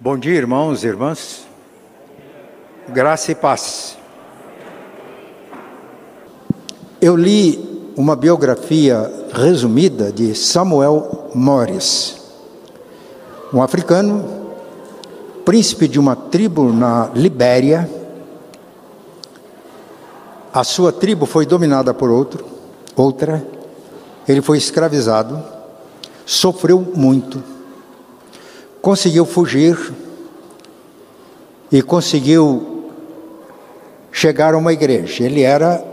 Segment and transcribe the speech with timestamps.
[0.00, 1.44] Bom dia, irmãos e irmãs.
[2.88, 3.98] Graça e paz.
[7.00, 12.16] Eu li uma biografia resumida de Samuel Morris,
[13.52, 14.24] um africano,
[15.44, 17.90] príncipe de uma tribo na Libéria.
[20.54, 22.46] A sua tribo foi dominada por outro,
[22.94, 23.44] outra.
[24.28, 25.42] Ele foi escravizado,
[26.24, 27.57] sofreu muito
[28.88, 29.92] conseguiu fugir
[31.70, 32.88] e conseguiu
[34.10, 35.24] chegar a uma igreja.
[35.24, 35.84] Ele era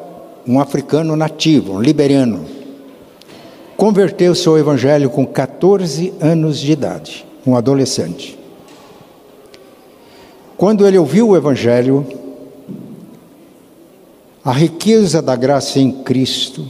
[0.47, 2.45] um africano nativo, um liberiano.
[3.75, 8.39] Converteu-se ao evangelho com 14 anos de idade, um adolescente.
[10.55, 12.07] Quando ele ouviu o evangelho,
[14.41, 16.65] a riqueza da graça em Cristo,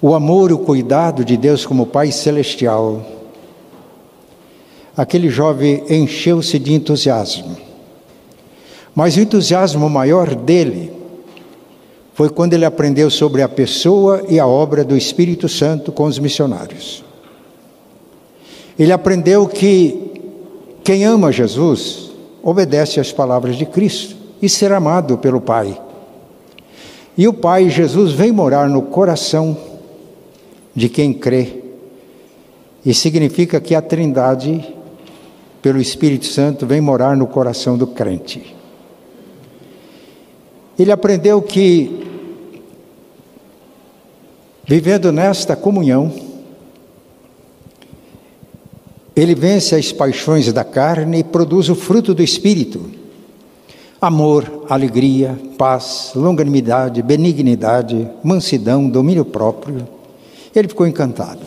[0.00, 3.17] o amor e o cuidado de Deus como Pai celestial,
[4.98, 7.56] aquele jovem encheu-se de entusiasmo.
[8.92, 10.90] Mas o entusiasmo maior dele
[12.14, 16.18] foi quando ele aprendeu sobre a pessoa e a obra do Espírito Santo com os
[16.18, 17.04] missionários.
[18.76, 20.10] Ele aprendeu que
[20.82, 22.10] quem ama Jesus
[22.42, 25.80] obedece às palavras de Cristo e será amado pelo Pai.
[27.16, 29.56] E o Pai, Jesus, vem morar no coração
[30.74, 31.62] de quem crê.
[32.84, 34.77] E significa que a Trindade
[35.68, 38.56] pelo Espírito Santo, vem morar no coração do crente.
[40.78, 42.06] Ele aprendeu que,
[44.66, 46.10] vivendo nesta comunhão,
[49.14, 52.90] ele vence as paixões da carne e produz o fruto do Espírito:
[54.00, 59.86] amor, alegria, paz, longanimidade, benignidade, mansidão, domínio próprio.
[60.56, 61.42] Ele ficou encantado.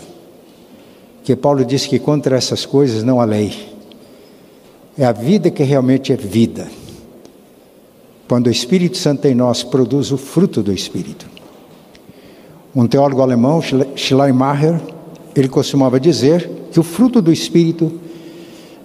[1.24, 3.71] Que Paulo disse que contra essas coisas não há lei.
[4.98, 6.68] É a vida que realmente é vida.
[8.28, 11.26] Quando o Espírito Santo em nós produz o fruto do Espírito.
[12.76, 13.62] Um teólogo alemão,
[13.96, 14.80] Schleiermacher,
[15.36, 17.92] ele costumava dizer que o fruto do Espírito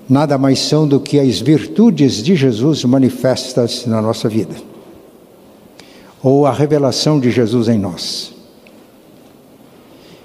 [0.09, 4.55] nada mais são do que as virtudes de Jesus manifestas na nossa vida,
[6.23, 8.33] ou a revelação de Jesus em nós.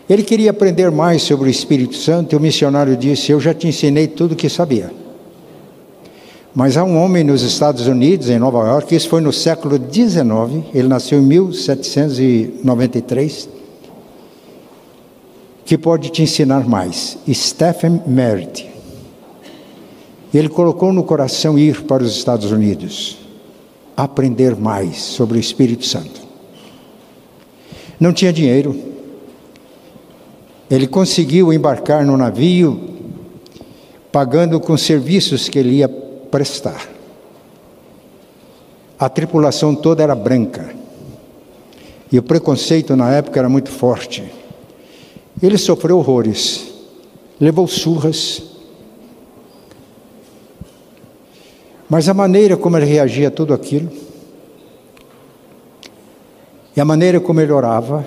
[0.07, 3.67] Ele queria aprender mais sobre o Espírito Santo e o missionário disse: Eu já te
[3.67, 5.00] ensinei tudo o que sabia.
[6.53, 10.65] Mas há um homem nos Estados Unidos, em Nova York, isso foi no século XIX,
[10.73, 13.47] ele nasceu em 1793,
[15.63, 17.17] que pode te ensinar mais.
[17.31, 18.69] Stephen Merritt.
[20.33, 23.17] Ele colocou no coração ir para os Estados Unidos,
[23.95, 26.19] aprender mais sobre o Espírito Santo.
[27.97, 28.77] Não tinha dinheiro.
[30.69, 32.89] Ele conseguiu embarcar no navio,
[34.11, 36.87] pagando com serviços que ele ia prestar.
[38.97, 40.73] A tripulação toda era branca.
[42.11, 44.31] E o preconceito na época era muito forte.
[45.41, 46.71] Ele sofreu horrores,
[47.39, 48.43] levou surras.
[51.89, 53.91] Mas a maneira como ele reagia a tudo aquilo,
[56.75, 58.05] e a maneira como ele orava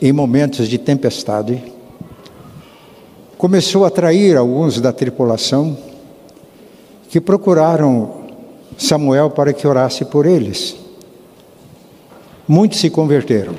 [0.00, 1.62] em momentos de tempestade,
[3.36, 5.76] começou a atrair alguns da tripulação
[7.08, 8.26] que procuraram
[8.76, 10.76] Samuel para que orasse por eles.
[12.46, 13.54] Muitos se converteram.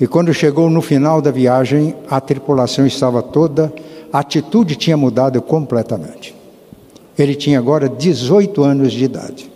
[0.00, 3.72] E quando chegou no final da viagem, a tripulação estava toda,
[4.12, 6.34] a atitude tinha mudado completamente.
[7.18, 9.50] Ele tinha agora 18 anos de idade.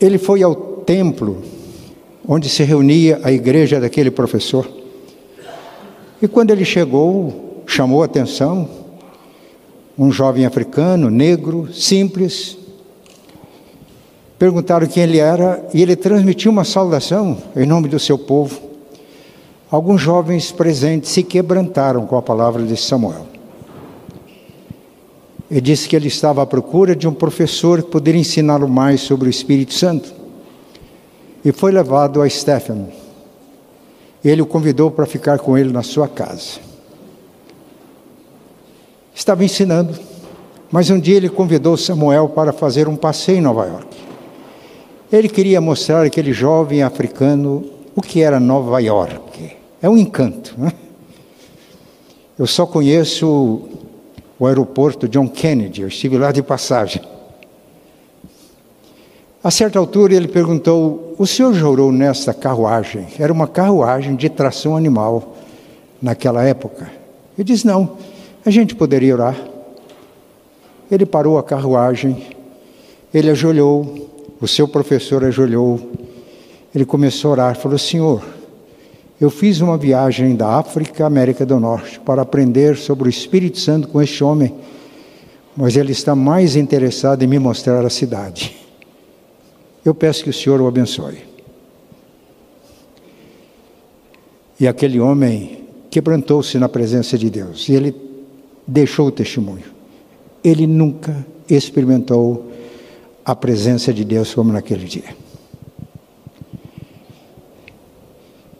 [0.00, 1.42] Ele foi ao templo
[2.26, 4.68] onde se reunia a igreja daquele professor.
[6.20, 8.68] E quando ele chegou, chamou a atenção,
[9.98, 12.56] um jovem africano, negro, simples.
[14.38, 18.60] Perguntaram quem ele era e ele transmitiu uma saudação em nome do seu povo.
[19.68, 23.26] Alguns jovens presentes se quebrantaram com a palavra de Samuel.
[25.50, 29.28] Ele disse que ele estava à procura de um professor que poderia ensiná-lo mais sobre
[29.28, 30.14] o Espírito Santo.
[31.44, 32.86] E foi levado a Stephen.
[34.24, 36.67] Ele o convidou para ficar com ele na sua casa
[39.18, 39.94] estava ensinando.
[40.70, 43.96] Mas um dia ele convidou Samuel para fazer um passeio em Nova York.
[45.10, 47.64] Ele queria mostrar àquele jovem africano
[47.96, 49.56] o que era Nova York.
[49.82, 50.54] É um encanto.
[50.56, 50.72] Né?
[52.38, 53.62] Eu só conheço
[54.38, 57.02] o aeroporto John Kennedy, eu estive lá de passagem.
[59.42, 63.06] A certa altura ele perguntou: O senhor jorou nesta carruagem?
[63.18, 65.36] Era uma carruagem de tração animal
[66.02, 66.90] naquela época.
[67.36, 67.96] Eu disse: Não
[68.48, 69.36] A gente poderia orar.
[70.90, 72.28] Ele parou a carruagem,
[73.12, 74.08] ele ajoelhou,
[74.40, 75.78] o seu professor ajoelhou,
[76.74, 78.24] ele começou a orar, falou: Senhor,
[79.20, 83.58] eu fiz uma viagem da África à América do Norte para aprender sobre o Espírito
[83.58, 84.54] Santo com este homem,
[85.54, 88.56] mas ele está mais interessado em me mostrar a cidade.
[89.84, 91.18] Eu peço que o Senhor o abençoe.
[94.58, 98.07] E aquele homem quebrantou-se na presença de Deus e ele
[98.68, 99.64] deixou o testemunho.
[100.44, 102.52] Ele nunca experimentou
[103.24, 105.16] a presença de Deus como naquele dia.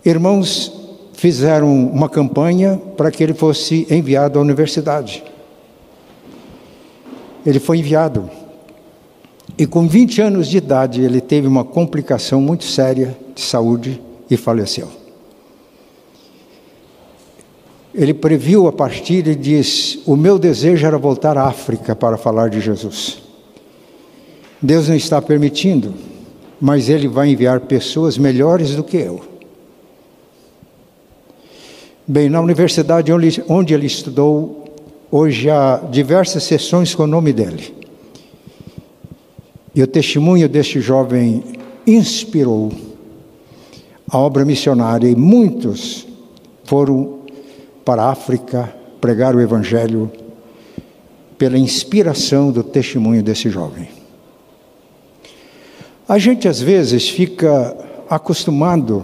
[0.05, 0.73] Irmãos
[1.13, 5.23] fizeram uma campanha para que ele fosse enviado à universidade.
[7.45, 8.31] Ele foi enviado.
[9.59, 14.01] E com 20 anos de idade, ele teve uma complicação muito séria de saúde
[14.31, 14.98] e faleceu.
[17.99, 22.49] Ele previu a partida e diz: O meu desejo era voltar à África para falar
[22.49, 23.19] de Jesus.
[24.63, 25.93] Deus não está permitindo,
[26.61, 29.21] mas Ele vai enviar pessoas melhores do que eu.
[32.07, 33.13] Bem, na universidade
[33.49, 34.65] onde ele estudou,
[35.11, 37.75] hoje há diversas sessões com o nome dele.
[39.75, 41.43] E o testemunho deste jovem
[41.85, 42.71] inspirou
[44.09, 46.07] a obra missionária e muitos
[46.65, 47.18] foram
[47.89, 48.71] para a África
[49.01, 50.13] pregar o Evangelho
[51.39, 53.89] pela inspiração do testemunho desse jovem.
[56.07, 57.75] A gente às vezes fica
[58.11, 59.03] acostumado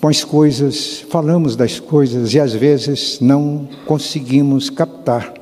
[0.00, 5.34] com as coisas, falamos das coisas e às vezes não conseguimos captar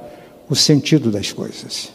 [0.49, 1.93] o sentido das coisas.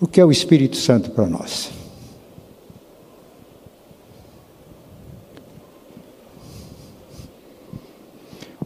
[0.00, 1.79] O que é o Espírito Santo para nós?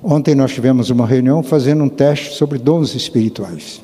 [0.06, 3.80] Ontem nós tivemos uma reunião fazendo um teste sobre dons espirituais.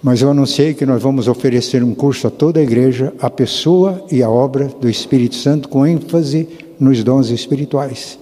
[0.00, 4.06] Mas eu anunciei que nós vamos oferecer um curso a toda a igreja, a pessoa
[4.08, 8.20] e a obra do Espírito Santo, com ênfase nos dons espirituais.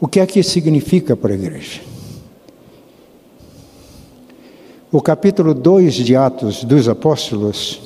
[0.00, 1.80] O que é que isso significa para a igreja?
[4.90, 7.80] O capítulo 2 de Atos dos Apóstolos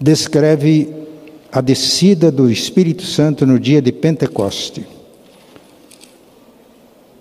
[0.00, 1.03] descreve
[1.54, 4.84] a descida do Espírito Santo no dia de Pentecoste.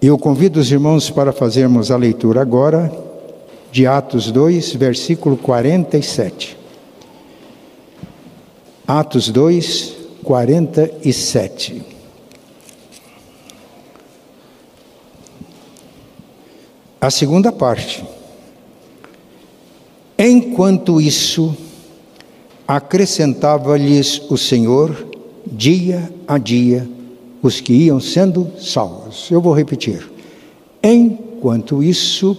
[0.02, 2.92] Eu convido os irmãos para fazermos a leitura agora
[3.72, 6.58] de Atos 2, versículo 47.
[8.88, 11.84] Atos 2, 47.
[17.00, 18.04] A segunda parte.
[20.18, 21.56] Enquanto isso,
[22.68, 25.08] acrescentava-lhes o Senhor
[25.46, 26.88] dia a dia
[27.42, 29.30] os que iam sendo salvos.
[29.30, 30.10] Eu vou repetir.
[30.82, 32.38] Enquanto isso,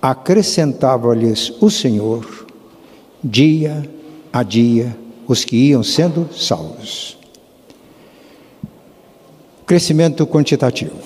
[0.00, 2.46] acrescentava-lhes o Senhor
[3.22, 3.88] dia
[4.32, 4.96] a dia
[5.26, 7.18] os que iam sendo salvos.
[9.66, 10.96] Crescimento quantitativo.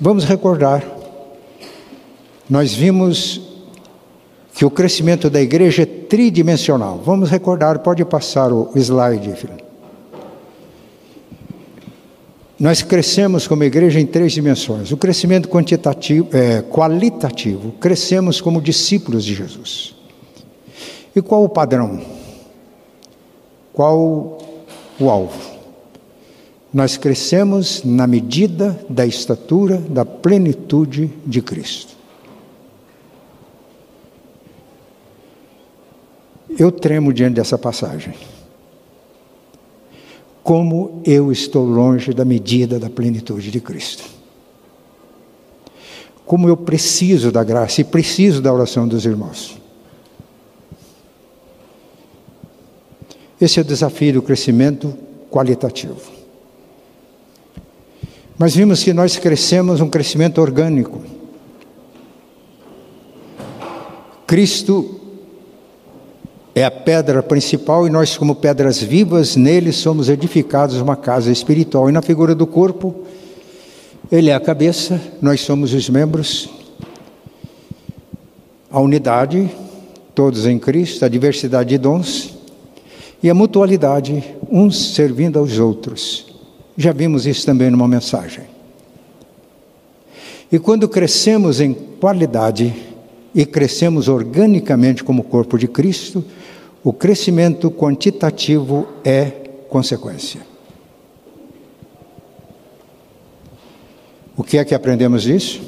[0.00, 0.84] Vamos recordar,
[2.48, 3.51] nós vimos
[4.54, 7.00] que o crescimento da igreja é tridimensional.
[7.04, 9.62] Vamos recordar, pode passar o slide, filho.
[12.62, 14.92] Nós crescemos como igreja em três dimensões.
[14.92, 19.96] O crescimento quantitativo, é, qualitativo, crescemos como discípulos de Jesus.
[21.16, 22.00] E qual o padrão?
[23.72, 24.38] Qual
[25.00, 25.40] o alvo?
[26.72, 31.96] Nós crescemos na medida da estatura da plenitude de Cristo.
[36.58, 38.14] Eu tremo diante dessa passagem.
[40.42, 44.04] Como eu estou longe da medida da plenitude de Cristo.
[46.26, 49.58] Como eu preciso da graça e preciso da oração dos irmãos.
[53.40, 54.96] Esse é o desafio do crescimento
[55.30, 56.00] qualitativo.
[58.38, 61.00] Mas vimos que nós crescemos um crescimento orgânico.
[64.26, 65.01] Cristo
[66.54, 71.88] é a pedra principal e nós, como pedras vivas, nele somos edificados uma casa espiritual.
[71.88, 72.94] E na figura do corpo,
[74.10, 76.50] ele é a cabeça, nós somos os membros.
[78.70, 79.50] A unidade,
[80.14, 82.36] todos em Cristo, a diversidade de dons
[83.22, 86.26] e a mutualidade, uns servindo aos outros.
[86.76, 88.44] Já vimos isso também numa mensagem.
[90.50, 92.74] E quando crescemos em qualidade
[93.34, 96.22] e crescemos organicamente como corpo de Cristo,
[96.84, 99.30] o crescimento quantitativo é
[99.68, 100.40] consequência.
[104.36, 105.62] O que é que aprendemos disso?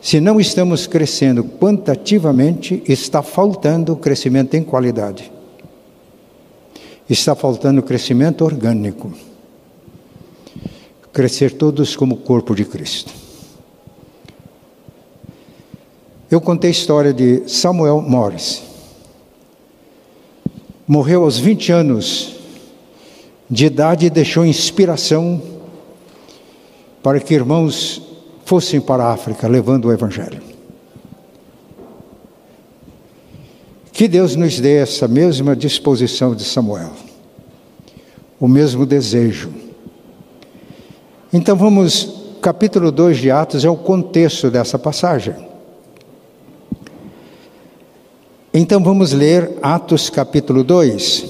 [0.00, 5.30] Se não estamos crescendo quantitativamente, está faltando crescimento em qualidade.
[7.08, 9.12] Está faltando crescimento orgânico.
[11.12, 13.12] Crescer todos como corpo de Cristo.
[16.30, 18.69] Eu contei a história de Samuel Morris.
[20.90, 22.34] Morreu aos 20 anos
[23.48, 25.40] de idade e deixou inspiração
[27.00, 28.02] para que irmãos
[28.44, 30.42] fossem para a África levando o Evangelho.
[33.92, 36.90] Que Deus nos dê essa mesma disposição de Samuel,
[38.40, 39.52] o mesmo desejo.
[41.32, 45.49] Então vamos, capítulo 2 de Atos é o contexto dessa passagem.
[48.52, 51.24] Então vamos ler Atos capítulo 2.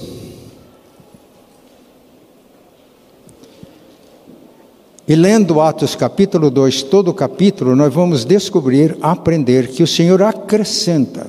[5.07, 10.23] E lendo Atos capítulo 2, todo o capítulo, nós vamos descobrir, aprender que o Senhor
[10.23, 11.27] acrescenta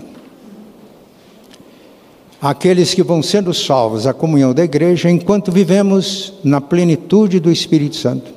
[2.41, 7.97] aqueles que vão sendo salvos à comunhão da igreja enquanto vivemos na plenitude do Espírito
[7.97, 8.33] Santo.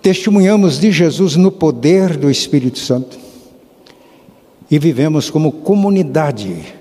[0.00, 3.23] Testemunhamos de Jesus no poder do Espírito Santo
[4.70, 6.74] e vivemos como comunidade,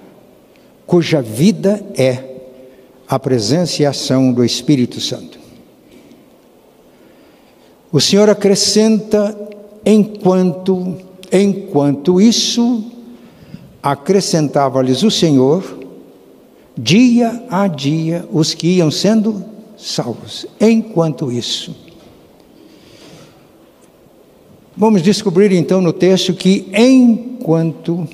[0.86, 2.24] cuja vida é
[3.08, 5.40] a presença e ação do Espírito Santo.
[7.92, 9.38] O Senhor acrescenta
[9.86, 10.98] enquanto
[11.32, 12.84] enquanto isso
[13.82, 15.80] acrescentava-lhes o Senhor
[16.78, 19.44] dia a dia os que iam sendo
[19.78, 20.46] salvos.
[20.60, 21.76] Enquanto isso,
[24.76, 28.08] Vamos descobrir então no texto que enquanto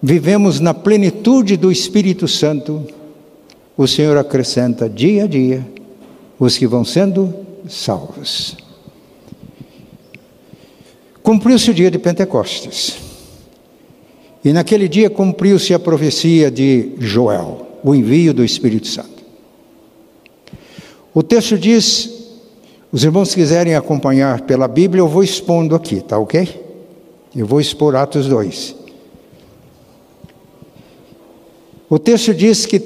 [0.00, 2.86] vivemos na plenitude do Espírito Santo,
[3.76, 5.66] o Senhor acrescenta dia a dia
[6.38, 7.34] os que vão sendo
[7.68, 8.56] salvos.
[11.20, 12.98] Cumpriu-se o dia de Pentecostes.
[14.44, 19.22] E naquele dia cumpriu-se a profecia de Joel, o envio do Espírito Santo.
[21.14, 22.11] O texto diz
[22.92, 26.62] os irmãos quiserem acompanhar pela Bíblia, eu vou expondo aqui, tá ok?
[27.34, 28.76] Eu vou expor Atos 2.
[31.88, 32.76] O texto diz que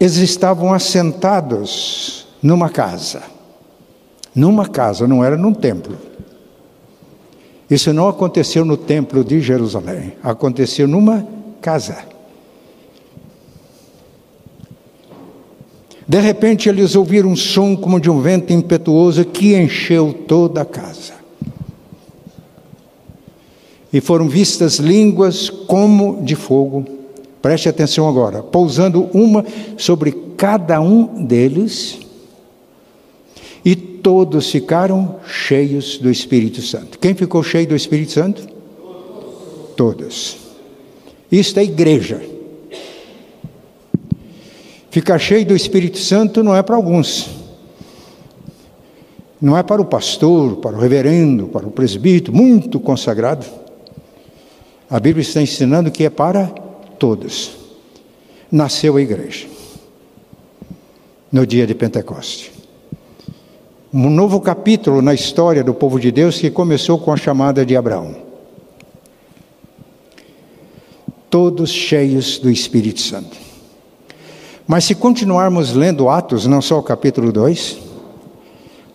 [0.00, 3.22] eles estavam assentados numa casa.
[4.34, 5.96] Numa casa, não era num templo.
[7.70, 11.26] Isso não aconteceu no templo de Jerusalém, aconteceu numa
[11.60, 11.96] casa.
[16.08, 20.64] De repente eles ouviram um som como de um vento impetuoso que encheu toda a
[20.64, 21.14] casa.
[23.92, 26.84] E foram vistas línguas como de fogo,
[27.42, 29.44] preste atenção agora, pousando uma
[29.76, 31.98] sobre cada um deles,
[33.64, 36.98] e todos ficaram cheios do Espírito Santo.
[37.00, 38.46] Quem ficou cheio do Espírito Santo?
[39.74, 40.36] Todos.
[41.32, 42.35] Isto é igreja.
[44.96, 47.28] Ficar cheio do Espírito Santo não é para alguns.
[49.38, 53.44] Não é para o pastor, para o reverendo, para o presbítero, muito consagrado.
[54.88, 56.46] A Bíblia está ensinando que é para
[56.98, 57.58] todos.
[58.50, 59.46] Nasceu a igreja
[61.30, 62.50] no dia de Pentecoste.
[63.92, 67.76] Um novo capítulo na história do povo de Deus que começou com a chamada de
[67.76, 68.16] Abraão.
[71.28, 73.55] Todos cheios do Espírito Santo.
[74.66, 77.78] Mas se continuarmos lendo Atos, não só o capítulo 2,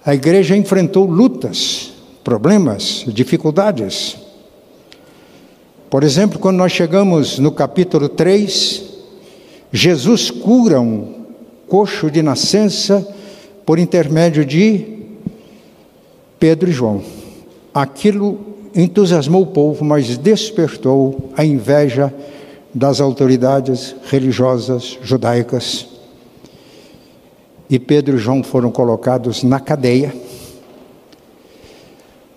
[0.05, 4.17] a igreja enfrentou lutas, problemas, dificuldades.
[5.89, 8.83] Por exemplo, quando nós chegamos no capítulo 3,
[9.71, 11.25] Jesus cura um
[11.69, 13.07] coxo de nascença
[13.65, 14.85] por intermédio de
[16.37, 17.01] Pedro e João.
[17.73, 18.39] Aquilo
[18.75, 22.13] entusiasmou o povo, mas despertou a inveja
[22.73, 25.87] das autoridades religiosas judaicas.
[27.69, 30.13] E Pedro e João foram colocados na cadeia.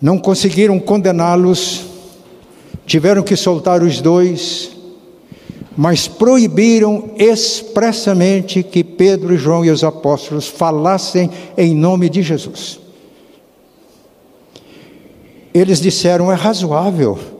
[0.00, 1.86] Não conseguiram condená-los,
[2.86, 4.70] tiveram que soltar os dois,
[5.76, 12.78] mas proibiram expressamente que Pedro, João e os apóstolos falassem em nome de Jesus.
[15.52, 17.33] Eles disseram: é razoável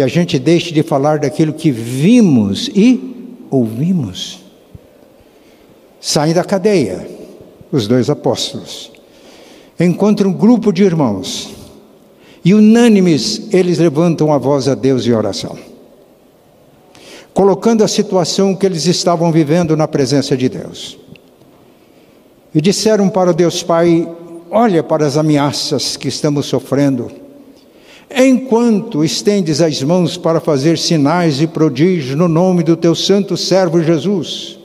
[0.00, 4.40] que a gente deixe de falar daquilo que vimos e ouvimos.
[6.00, 7.06] Saem da cadeia,
[7.70, 8.90] os dois apóstolos.
[9.78, 11.50] Encontram um grupo de irmãos.
[12.42, 15.58] E unânimes, eles levantam a voz a Deus em oração.
[17.34, 20.96] colocando a situação que eles estavam vivendo na presença de Deus.
[22.54, 24.08] E disseram para Deus Pai:
[24.50, 27.19] Olha para as ameaças que estamos sofrendo.
[28.14, 33.82] Enquanto estendes as mãos para fazer sinais e prodígios no nome do teu santo servo
[33.82, 34.58] Jesus,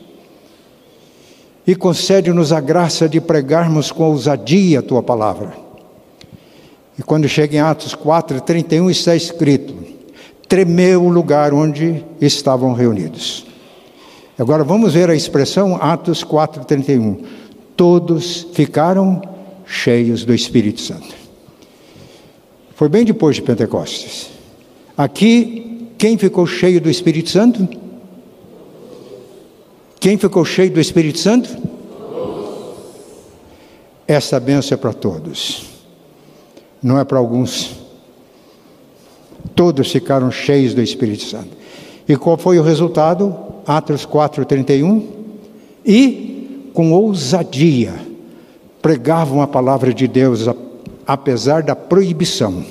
[1.68, 5.54] e concede-nos a graça de pregarmos com ousadia a tua palavra.
[6.98, 9.76] E quando chega em Atos 4, 31, está escrito:
[10.48, 13.46] tremeu o lugar onde estavam reunidos.
[14.38, 17.22] Agora vamos ver a expressão Atos 4, 31.
[17.76, 19.22] Todos ficaram
[19.66, 21.25] cheios do Espírito Santo.
[22.76, 24.30] Foi bem depois de Pentecostes.
[24.98, 27.68] Aqui, quem ficou cheio do Espírito Santo?
[30.00, 31.50] Quem ficou cheio do Espírito Santo?
[34.08, 35.66] Essa benção é para todos,
[36.84, 37.78] não é para alguns.
[39.56, 41.50] Todos ficaram cheios do Espírito Santo.
[42.08, 43.36] E qual foi o resultado?
[43.66, 45.08] Atos 4:31.
[45.86, 47.96] E com ousadia
[48.82, 50.46] pregavam a palavra de Deus
[51.06, 52.66] apesar da proibição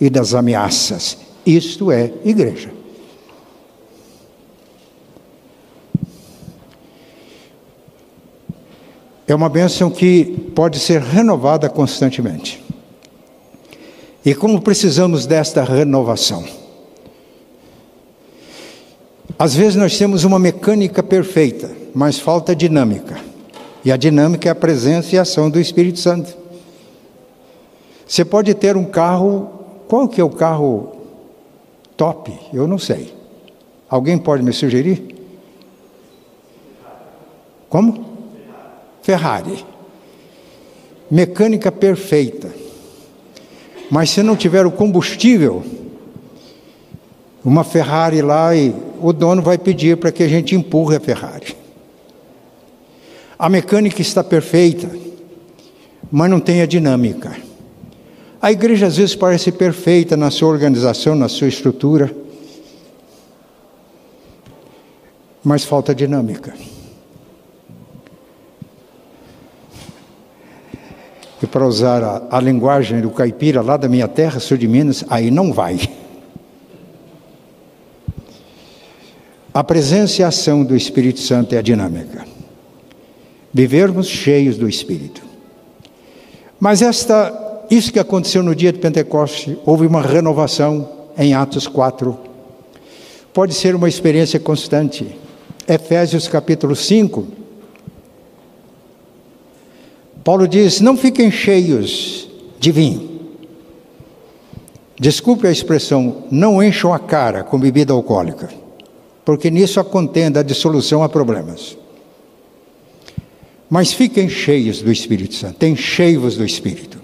[0.00, 1.18] e das ameaças.
[1.44, 2.70] Isto é igreja.
[9.26, 12.64] É uma bênção que pode ser renovada constantemente.
[14.24, 16.44] E como precisamos desta renovação?
[19.38, 23.18] Às vezes nós temos uma mecânica perfeita, mas falta dinâmica.
[23.84, 26.39] E a dinâmica é a presença e a ação do Espírito Santo.
[28.10, 29.48] Você pode ter um carro,
[29.86, 30.96] qual que é o carro
[31.96, 32.36] top?
[32.52, 33.14] Eu não sei.
[33.88, 35.14] Alguém pode me sugerir?
[37.68, 38.04] Como?
[39.00, 39.64] Ferrari.
[41.08, 42.52] Mecânica perfeita.
[43.88, 45.62] Mas se não tiver o combustível,
[47.44, 51.56] uma Ferrari lá e o dono vai pedir para que a gente empurre a Ferrari.
[53.38, 54.90] A mecânica está perfeita,
[56.10, 57.49] mas não tem a dinâmica.
[58.40, 62.14] A igreja às vezes parece perfeita na sua organização, na sua estrutura,
[65.44, 66.54] mas falta dinâmica.
[71.42, 75.04] E para usar a, a, linguagem do caipira lá da minha terra, sul de Minas,
[75.08, 75.78] aí não vai.
[79.52, 82.24] A presença e a ação do Espírito Santo é a dinâmica.
[83.52, 85.22] Vivermos cheios do Espírito.
[86.60, 92.18] Mas esta, isso que aconteceu no dia de Pentecoste, houve uma renovação em Atos 4.
[93.32, 95.06] Pode ser uma experiência constante.
[95.68, 97.26] Efésios capítulo 5,
[100.24, 102.28] Paulo diz: não fiquem cheios
[102.58, 103.08] de vinho.
[104.98, 108.50] Desculpe a expressão, não encham a cara com bebida alcoólica,
[109.24, 111.76] porque nisso a contenda, a dissolução a problemas.
[113.68, 116.99] Mas fiquem cheios do Espírito Santo, enchei-vos do Espírito.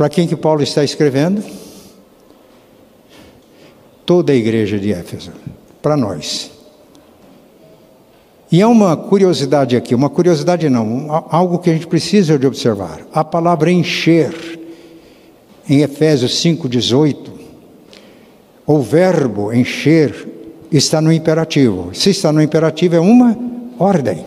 [0.00, 1.44] Para quem que Paulo está escrevendo?
[4.06, 5.30] Toda a igreja de Éfeso,
[5.82, 6.50] para nós.
[8.50, 13.06] E há uma curiosidade aqui, uma curiosidade não, algo que a gente precisa de observar.
[13.12, 14.58] A palavra encher,
[15.68, 17.30] em Efésios 5,18,
[18.66, 20.26] o verbo encher
[20.72, 21.94] está no imperativo.
[21.94, 23.36] Se está no imperativo, é uma
[23.78, 24.24] ordem.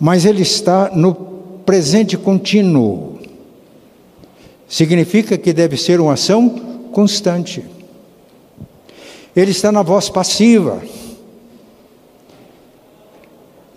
[0.00, 1.14] Mas ele está no
[1.66, 3.09] presente contínuo.
[4.70, 6.48] Significa que deve ser uma ação
[6.92, 7.62] constante.
[9.36, 10.80] Ele está na voz passiva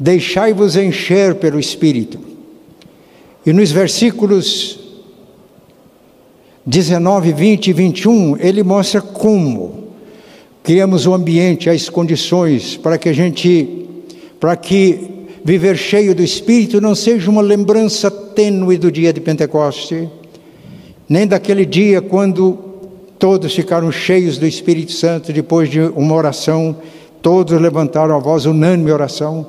[0.03, 2.19] deixai-vos encher pelo Espírito.
[3.45, 4.77] E nos versículos
[6.65, 9.93] 19, 20 e 21, ele mostra como
[10.61, 13.87] criamos o ambiente, as condições para que a gente,
[14.41, 20.09] para que viver cheio do Espírito não seja uma lembrança tênue do dia de Pentecoste,
[21.07, 22.57] nem daquele dia quando
[23.19, 26.75] todos ficaram cheios do Espírito Santo depois de uma oração,
[27.21, 29.47] todos levantaram a voz unânime oração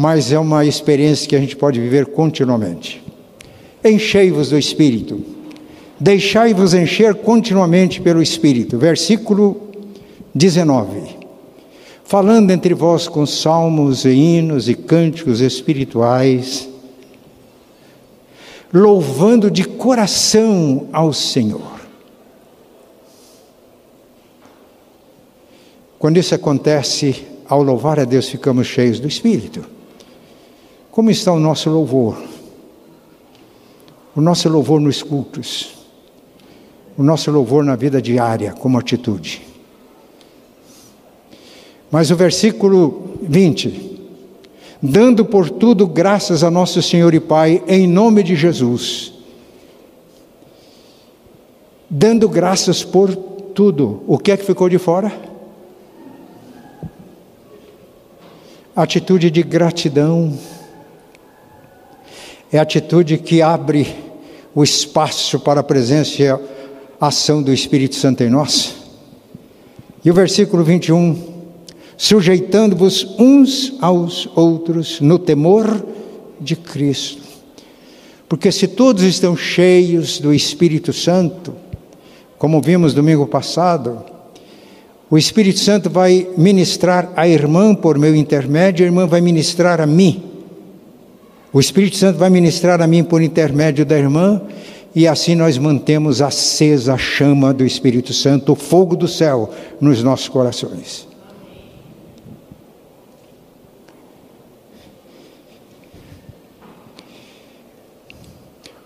[0.00, 3.02] mas é uma experiência que a gente pode viver continuamente.
[3.84, 5.20] Enchei-vos do Espírito,
[5.98, 8.78] deixai-vos encher continuamente pelo Espírito.
[8.78, 9.60] Versículo
[10.32, 11.00] 19.
[12.04, 16.67] Falando entre vós com salmos e hinos e cânticos espirituais,
[18.72, 21.78] louvando de coração ao Senhor.
[25.98, 29.64] Quando isso acontece, ao louvar a Deus, ficamos cheios do Espírito.
[30.90, 32.22] Como está o nosso louvor?
[34.14, 35.74] O nosso louvor nos cultos,
[36.96, 39.46] o nosso louvor na vida diária, como atitude.
[41.90, 43.87] Mas o versículo 20:
[44.80, 49.12] Dando por tudo graças a nosso Senhor e Pai, em nome de Jesus.
[51.90, 54.04] Dando graças por tudo.
[54.06, 55.12] O que é que ficou de fora?
[58.76, 60.38] Atitude de gratidão.
[62.52, 63.96] É a atitude que abre
[64.54, 66.38] o espaço para a presença e a
[67.00, 68.76] ação do Espírito Santo em nós.
[70.04, 71.37] E o versículo 21,
[71.98, 75.84] sujeitando-vos uns aos outros no temor
[76.40, 77.22] de Cristo.
[78.28, 81.54] Porque se todos estão cheios do Espírito Santo,
[82.38, 84.04] como vimos domingo passado,
[85.10, 89.86] o Espírito Santo vai ministrar a irmã por meu intermédio, a irmã vai ministrar a
[89.86, 90.22] mim.
[91.52, 94.40] O Espírito Santo vai ministrar a mim por intermédio da irmã,
[94.94, 100.00] e assim nós mantemos acesa a chama do Espírito Santo, o fogo do céu nos
[100.02, 101.07] nossos corações.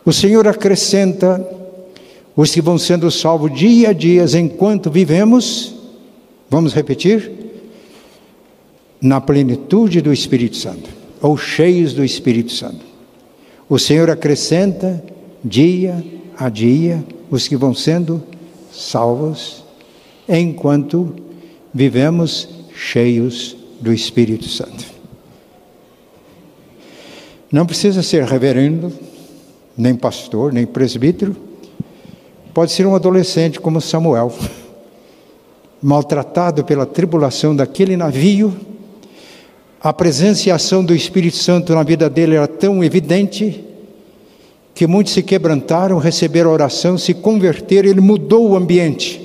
[0.04, 1.46] O Senhor acrescenta
[2.34, 5.74] os que vão sendo salvos dia a dia enquanto vivemos,
[6.48, 7.30] vamos repetir?
[9.00, 10.88] Na plenitude do Espírito Santo,
[11.20, 12.84] ou cheios do Espírito Santo.
[13.68, 15.02] O Senhor acrescenta
[15.44, 16.04] dia
[16.36, 18.22] a dia os que vão sendo
[18.72, 19.64] salvos,
[20.28, 21.14] enquanto
[21.72, 24.84] vivemos cheios do Espírito Santo.
[27.50, 28.92] Não precisa ser reverendo,
[29.76, 31.36] nem pastor, nem presbítero
[32.54, 34.30] Pode ser um adolescente como Samuel,
[35.82, 38.54] maltratado pela tribulação daquele navio,
[39.80, 43.64] a presença e a ação do Espírito Santo na vida dele era tão evidente
[44.74, 49.20] que muitos se quebrantaram, receberam oração, se converteram, ele mudou o ambiente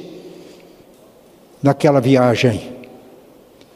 [1.61, 2.61] naquela viagem.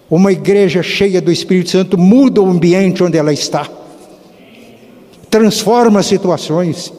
[0.10, 3.70] Uma igreja cheia do Espírito Santo muda o ambiente onde ela está,
[5.32, 6.94] transforma situações.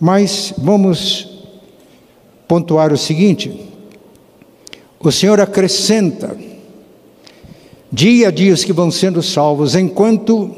[0.00, 1.28] Mas vamos
[2.48, 3.52] pontuar o seguinte:
[4.98, 6.36] o Senhor acrescenta
[7.92, 10.56] dia a dia os que vão sendo salvos, enquanto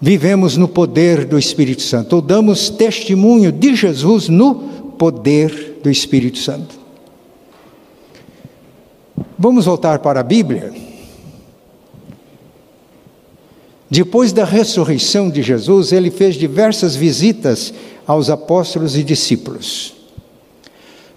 [0.00, 4.54] vivemos no poder do Espírito Santo, ou damos testemunho de Jesus no
[4.96, 6.78] poder do Espírito Santo.
[9.38, 10.85] Vamos voltar para a Bíblia.
[13.90, 17.72] Depois da ressurreição de Jesus, ele fez diversas visitas
[18.06, 19.94] aos apóstolos e discípulos.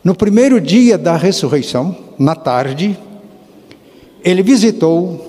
[0.03, 2.97] No primeiro dia da ressurreição, na tarde,
[4.23, 5.25] ele visitou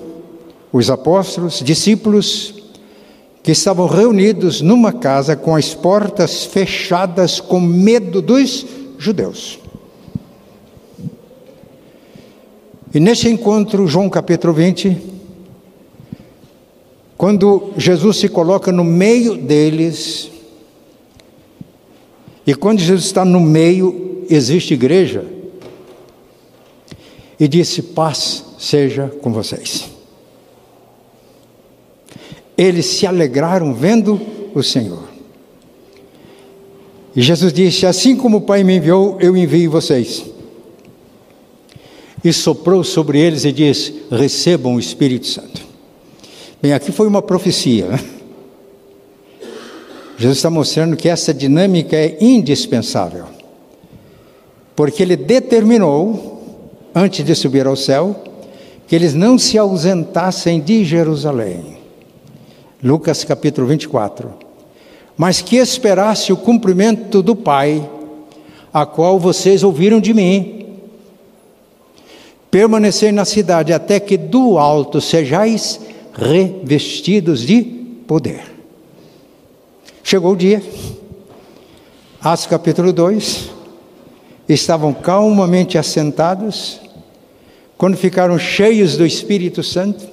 [0.71, 2.53] os apóstolos, discípulos,
[3.43, 8.65] que estavam reunidos numa casa com as portas fechadas com medo dos
[8.99, 9.59] judeus.
[12.93, 14.97] E nesse encontro, João capítulo 20,
[17.21, 20.31] quando Jesus se coloca no meio deles,
[22.47, 25.23] e quando Jesus está no meio, existe igreja,
[27.39, 29.87] e disse: Paz seja com vocês.
[32.57, 34.19] Eles se alegraram vendo
[34.55, 35.03] o Senhor.
[37.15, 40.25] E Jesus disse: Assim como o Pai me enviou, eu envio vocês.
[42.23, 45.50] E soprou sobre eles e disse: Recebam o Espírito Santo.
[46.61, 47.87] Bem, aqui foi uma profecia.
[47.87, 47.99] Né?
[50.15, 53.25] Jesus está mostrando que essa dinâmica é indispensável,
[54.75, 56.43] porque ele determinou,
[56.93, 58.23] antes de subir ao céu,
[58.87, 61.77] que eles não se ausentassem de Jerusalém.
[62.83, 64.31] Lucas capítulo 24.
[65.17, 67.89] Mas que esperasse o cumprimento do Pai,
[68.71, 70.67] a qual vocês ouviram de mim.
[72.51, 75.79] Permanecer na cidade até que do alto sejais
[76.13, 77.61] revestidos de
[78.07, 78.43] poder.
[80.03, 80.61] Chegou o dia,
[82.21, 83.49] Atos capítulo 2,
[84.47, 86.79] estavam calmamente assentados,
[87.77, 90.05] quando ficaram cheios do Espírito Santo,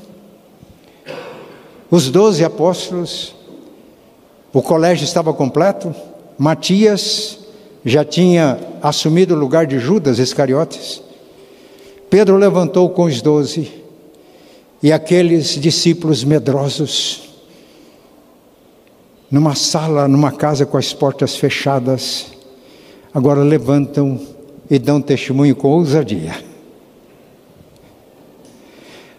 [1.91, 3.35] os doze apóstolos,
[4.53, 5.95] o colégio estava completo,
[6.39, 7.39] Matias
[7.85, 11.03] já tinha assumido o lugar de Judas Iscariotes,
[12.09, 13.78] Pedro levantou com os doze,
[14.83, 17.29] e aqueles discípulos medrosos,
[19.31, 22.27] numa sala, numa casa com as portas fechadas,
[23.13, 24.21] agora levantam
[24.71, 26.45] e dão testemunho com ousadia.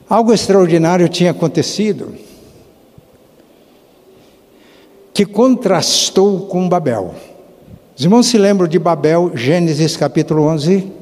[0.10, 2.16] Algo extraordinário tinha acontecido,
[5.14, 7.14] que contrastou com Babel.
[7.96, 10.99] Os irmãos se lembram de Babel, Gênesis capítulo 11?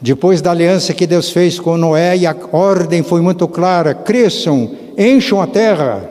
[0.00, 4.70] Depois da aliança que Deus fez com Noé, e a ordem foi muito clara: cresçam,
[4.96, 6.10] encham a terra.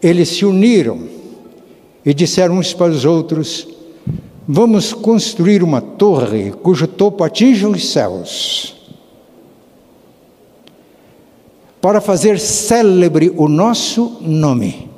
[0.00, 1.08] Eles se uniram
[2.04, 3.66] e disseram uns para os outros:
[4.46, 8.76] Vamos construir uma torre cujo topo atinja os céus,
[11.80, 14.88] para fazer célebre o nosso nome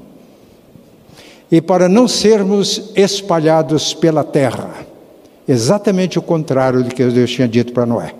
[1.51, 4.86] e para não sermos espalhados pela terra.
[5.49, 8.15] Exatamente o contrário do que Deus tinha dito para Noé.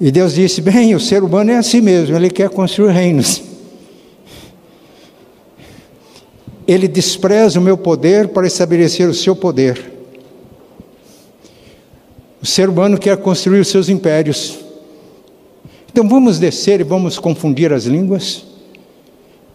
[0.00, 3.42] E Deus disse: Bem, o ser humano é assim mesmo, ele quer construir reinos.
[6.66, 9.92] Ele despreza o meu poder para estabelecer o seu poder.
[12.42, 14.58] O ser humano quer construir os seus impérios.
[15.90, 18.44] Então vamos descer e vamos confundir as línguas.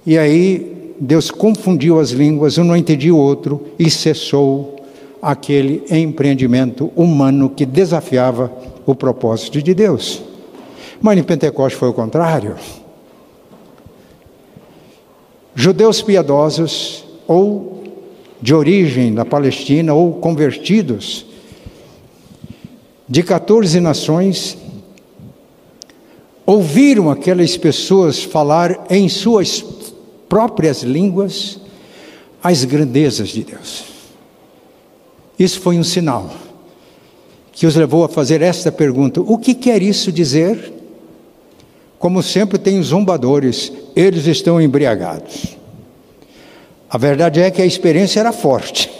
[0.05, 4.75] E aí Deus confundiu as línguas, um não entendia o outro e cessou
[5.21, 8.51] aquele empreendimento humano que desafiava
[8.85, 10.21] o propósito de Deus.
[11.01, 12.55] Mas em Pentecostes foi o contrário.
[15.55, 17.83] Judeus piedosos, ou
[18.41, 21.25] de origem da Palestina, ou convertidos,
[23.07, 24.57] de 14 nações,
[26.45, 29.61] ouviram aquelas pessoas falar em suas
[30.27, 31.59] próprias línguas
[32.43, 33.85] as grandezas de Deus.
[35.39, 36.29] Isso foi um sinal
[37.53, 40.73] que os levou a fazer esta pergunta: o que quer isso dizer?
[41.97, 45.57] Como sempre tem os zombadores, eles estão embriagados.
[46.89, 48.91] A verdade é que a experiência era forte.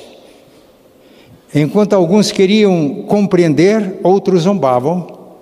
[1.53, 5.35] Enquanto alguns queriam compreender, outros zombavam,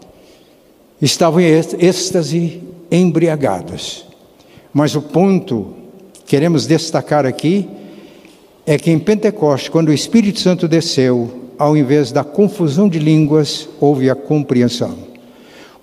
[1.01, 4.10] estavam em êxtase, embriagados.
[4.73, 5.73] Mas o ponto
[6.25, 7.67] queremos destacar aqui
[8.65, 13.67] é que em Pentecostes, quando o Espírito Santo desceu, ao invés da confusão de línguas,
[13.79, 14.95] houve a compreensão.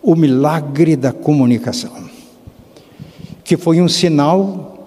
[0.03, 1.93] O milagre da comunicação,
[3.45, 4.87] que foi um sinal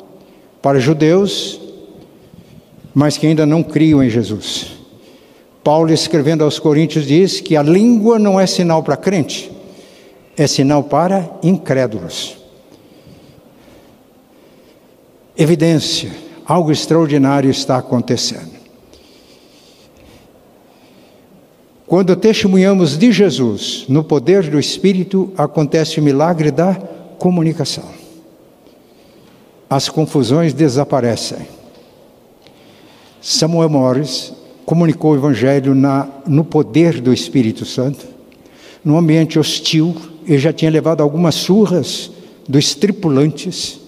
[0.61, 1.59] para judeus,
[2.93, 4.71] mas que ainda não criam em Jesus.
[5.63, 9.51] Paulo, escrevendo aos Coríntios, diz que a língua não é sinal para crente,
[10.35, 12.40] é sinal para incrédulos
[15.37, 16.11] evidência,
[16.45, 18.61] algo extraordinário está acontecendo.
[21.91, 26.73] Quando testemunhamos de Jesus no poder do Espírito, acontece o milagre da
[27.19, 27.83] comunicação.
[29.69, 31.45] As confusões desaparecem.
[33.21, 34.31] Samuel Morris
[34.65, 38.07] comunicou o Evangelho na, no poder do Espírito Santo,
[38.85, 39.93] num ambiente hostil,
[40.25, 42.09] ele já tinha levado algumas surras
[42.47, 43.80] dos tripulantes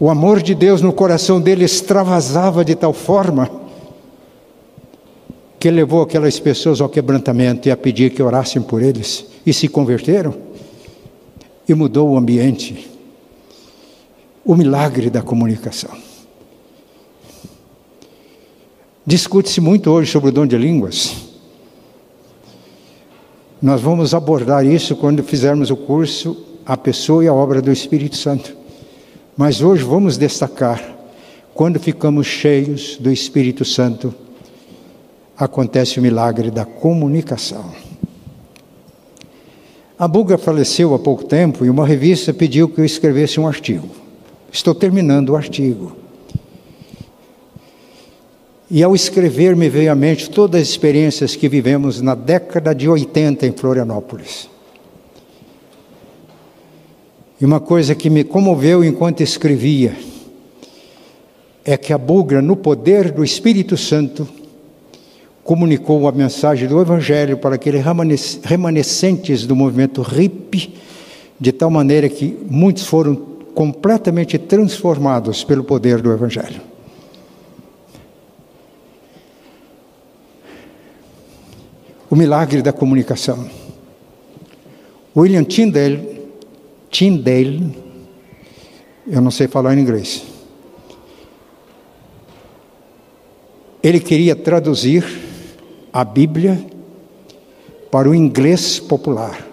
[0.00, 3.50] o amor de Deus no coração dele extravasava de tal forma
[5.58, 9.68] que levou aquelas pessoas ao quebrantamento e a pedir que orassem por eles e se
[9.68, 10.34] converteram
[11.68, 12.90] e mudou o ambiente.
[14.42, 15.90] O milagre da comunicação.
[19.04, 21.14] Discute-se muito hoje sobre o dom de línguas.
[23.60, 28.16] Nós vamos abordar isso quando fizermos o curso A Pessoa e a Obra do Espírito
[28.16, 28.59] Santo.
[29.40, 30.98] Mas hoje vamos destacar,
[31.54, 34.14] quando ficamos cheios do Espírito Santo,
[35.34, 37.72] acontece o milagre da comunicação.
[39.98, 43.88] A Buga faleceu há pouco tempo e uma revista pediu que eu escrevesse um artigo.
[44.52, 45.96] Estou terminando o artigo.
[48.70, 52.90] E ao escrever, me veio à mente todas as experiências que vivemos na década de
[52.90, 54.49] 80 em Florianópolis.
[57.40, 59.96] E uma coisa que me comoveu enquanto escrevia
[61.64, 64.28] é que a Bugra, no poder do Espírito Santo,
[65.42, 67.82] comunicou a mensagem do Evangelho para aqueles
[68.44, 70.74] remanescentes do movimento RIP,
[71.40, 73.16] de tal maneira que muitos foram
[73.54, 76.60] completamente transformados pelo poder do Evangelho.
[82.10, 83.48] O milagre da comunicação.
[85.16, 86.19] William Tyndale
[86.90, 87.76] Tyndale,
[89.06, 90.24] eu não sei falar em inglês.
[93.82, 95.04] Ele queria traduzir
[95.92, 96.60] a Bíblia
[97.90, 99.46] para o inglês popular.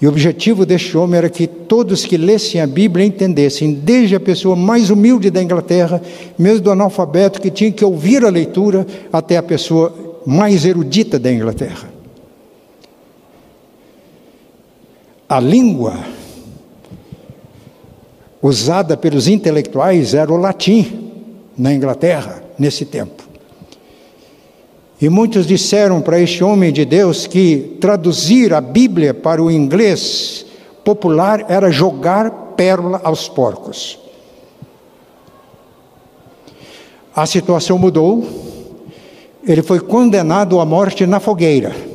[0.00, 4.20] E o objetivo deste homem era que todos que lessem a Bíblia entendessem, desde a
[4.20, 6.00] pessoa mais humilde da Inglaterra,
[6.38, 11.30] mesmo do analfabeto que tinha que ouvir a leitura, até a pessoa mais erudita da
[11.30, 11.89] Inglaterra.
[15.30, 15.96] A língua
[18.42, 21.12] usada pelos intelectuais era o latim
[21.56, 23.22] na Inglaterra nesse tempo.
[25.00, 30.44] E muitos disseram para este homem de Deus que traduzir a Bíblia para o inglês
[30.82, 34.00] popular era jogar pérola aos porcos.
[37.14, 38.26] A situação mudou,
[39.46, 41.89] ele foi condenado à morte na fogueira.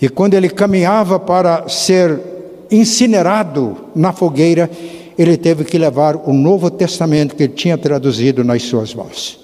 [0.00, 2.18] E quando ele caminhava para ser
[2.70, 4.70] incinerado na fogueira,
[5.18, 9.38] ele teve que levar o Novo Testamento que ele tinha traduzido nas suas mãos.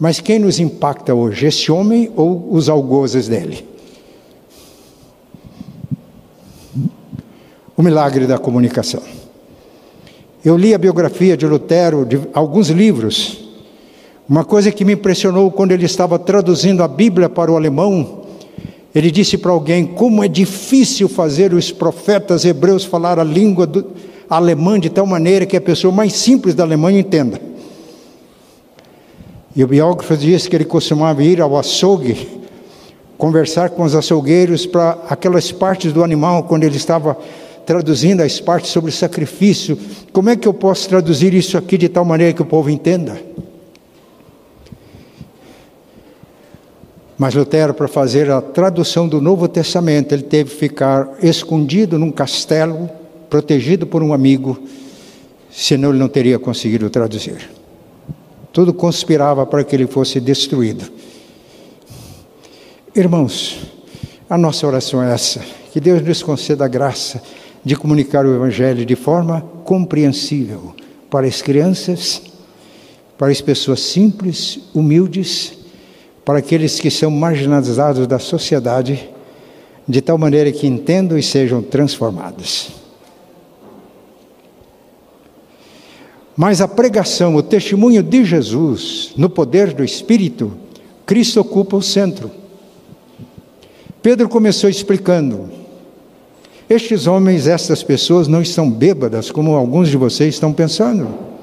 [0.00, 3.66] Mas quem nos impacta hoje, esse homem ou os algozes dele?
[7.76, 9.02] O milagre da comunicação.
[10.42, 13.50] Eu li a biografia de Lutero, de alguns livros.
[14.28, 18.25] Uma coisa que me impressionou quando ele estava traduzindo a Bíblia para o alemão,
[18.96, 23.84] ele disse para alguém como é difícil fazer os profetas hebreus falar a língua do,
[24.28, 27.38] alemã de tal maneira que a pessoa mais simples da Alemanha entenda.
[29.54, 32.26] E o biógrafo disse que ele costumava ir ao açougue,
[33.18, 37.18] conversar com os açougueiros para aquelas partes do animal, quando ele estava
[37.66, 39.78] traduzindo as partes sobre sacrifício.
[40.10, 43.20] Como é que eu posso traduzir isso aqui de tal maneira que o povo entenda?
[47.18, 52.10] Mas Lutero, para fazer a tradução do Novo Testamento, ele teve que ficar escondido num
[52.10, 52.90] castelo,
[53.30, 54.58] protegido por um amigo,
[55.50, 57.50] senão ele não teria conseguido traduzir.
[58.52, 60.90] Tudo conspirava para que ele fosse destruído.
[62.94, 63.60] Irmãos,
[64.28, 65.40] a nossa oração é essa:
[65.72, 67.22] que Deus nos conceda a graça
[67.64, 70.74] de comunicar o Evangelho de forma compreensível
[71.10, 72.22] para as crianças,
[73.16, 75.65] para as pessoas simples, humildes,
[76.26, 79.08] para aqueles que são marginalizados da sociedade,
[79.86, 82.70] de tal maneira que entendam e sejam transformados.
[86.36, 90.52] Mas a pregação, o testemunho de Jesus, no poder do Espírito,
[91.06, 92.28] Cristo ocupa o centro.
[94.02, 95.48] Pedro começou explicando:
[96.68, 101.35] estes homens, estas pessoas não estão bêbadas, como alguns de vocês estão pensando.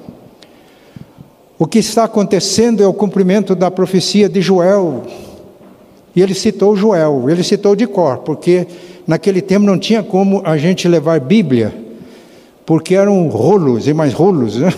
[1.63, 5.03] O que está acontecendo é o cumprimento da profecia de Joel.
[6.13, 8.67] E ele citou Joel, ele citou de cor, porque
[9.07, 11.73] naquele tempo não tinha como a gente levar Bíblia
[12.65, 14.73] porque eram rolos e mais rolos, né?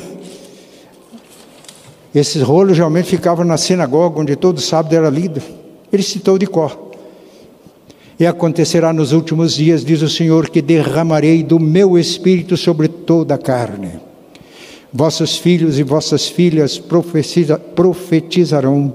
[2.13, 5.41] Esses rolos geralmente ficavam na sinagoga, onde todo sábado era lido.
[5.91, 6.91] Ele citou de cor.
[8.19, 13.33] E acontecerá nos últimos dias, diz o Senhor, que derramarei do meu espírito sobre toda
[13.33, 14.05] a carne.
[14.97, 16.81] Vossos filhos e vossas filhas
[17.75, 18.93] profetizarão,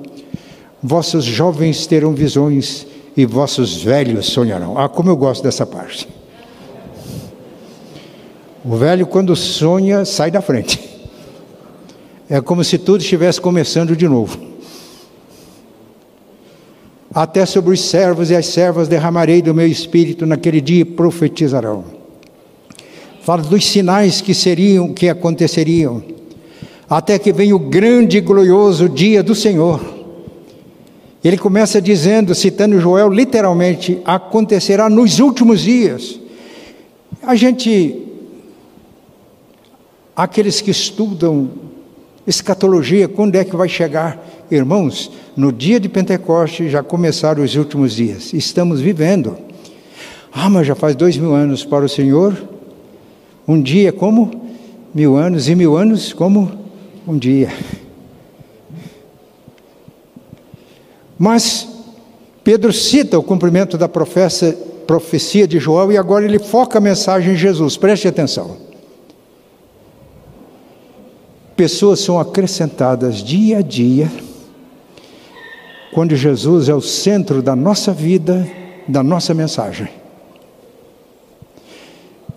[0.83, 4.79] vossos jovens terão visões e vossos velhos sonharão.
[4.79, 6.09] Ah, como eu gosto dessa parte.
[8.65, 10.81] O velho, quando sonha, sai da frente.
[12.31, 14.39] É como se tudo estivesse começando de novo.
[17.13, 22.00] Até sobre os servos e as servas derramarei do meu espírito naquele dia e profetizarão.
[23.23, 26.03] Fala dos sinais que seriam, que aconteceriam,
[26.89, 29.81] até que venha o grande e glorioso dia do Senhor.
[31.23, 36.19] Ele começa dizendo, citando Joel, literalmente, acontecerá nos últimos dias.
[37.23, 38.09] A gente
[40.21, 41.49] Aqueles que estudam
[42.27, 44.23] escatologia, quando é que vai chegar?
[44.51, 49.35] Irmãos, no dia de Pentecostes já começaram os últimos dias, estamos vivendo.
[50.31, 52.37] Ah, mas já faz dois mil anos para o Senhor,
[53.51, 54.31] um dia como
[54.95, 56.51] mil anos, e mil anos como
[57.07, 57.53] um dia.
[61.19, 61.69] Mas
[62.43, 67.37] Pedro cita o cumprimento da profecia de João e agora ele foca a mensagem em
[67.37, 68.71] Jesus, preste atenção
[71.61, 74.11] pessoas são acrescentadas dia a dia,
[75.93, 78.49] quando Jesus é o centro da nossa vida,
[78.89, 80.00] da nossa mensagem.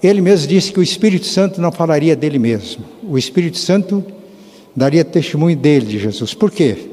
[0.03, 4.03] Ele mesmo disse que o Espírito Santo não falaria dele mesmo, o Espírito Santo
[4.75, 6.33] daria testemunho dele, de Jesus.
[6.33, 6.89] Por quê?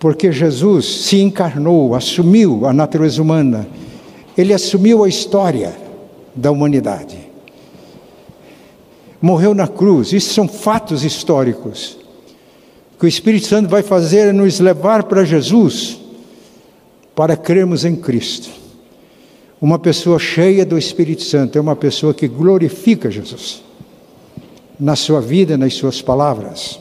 [0.00, 3.68] Porque Jesus se encarnou, assumiu a natureza humana,
[4.36, 5.76] ele assumiu a história
[6.34, 7.32] da humanidade
[9.22, 10.12] morreu na cruz.
[10.12, 11.96] Isso são fatos históricos.
[12.94, 15.98] O que o Espírito Santo vai fazer é nos levar para Jesus,
[17.14, 18.50] para crermos em Cristo.
[19.62, 23.62] Uma pessoa cheia do Espírito Santo é uma pessoa que glorifica Jesus
[24.78, 26.80] na sua vida, nas suas palavras.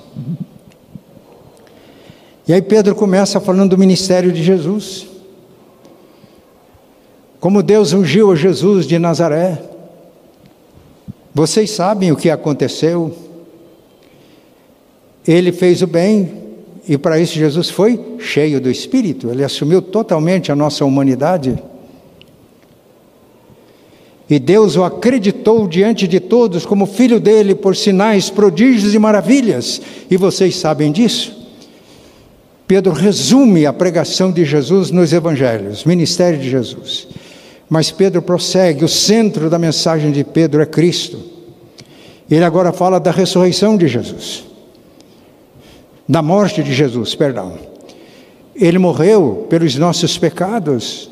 [2.48, 5.06] E aí Pedro começa falando do ministério de Jesus.
[7.40, 9.62] Como Deus ungiu a Jesus de Nazaré,
[11.36, 13.16] vocês sabem o que aconteceu.
[15.28, 16.42] Ele fez o bem
[16.90, 21.62] E para isso Jesus foi cheio do Espírito, ele assumiu totalmente a nossa humanidade.
[24.32, 29.82] E Deus o acreditou diante de todos como filho dele por sinais, prodígios e maravilhas.
[30.10, 31.40] E vocês sabem disso.
[32.66, 37.10] Pedro resume a pregação de Jesus nos evangelhos, ministério de Jesus.
[37.70, 41.20] Mas Pedro prossegue, o centro da mensagem de Pedro é Cristo.
[42.30, 44.50] Ele agora fala da ressurreição de Jesus
[46.12, 47.54] da morte de Jesus, perdão.
[48.54, 51.10] Ele morreu pelos nossos pecados.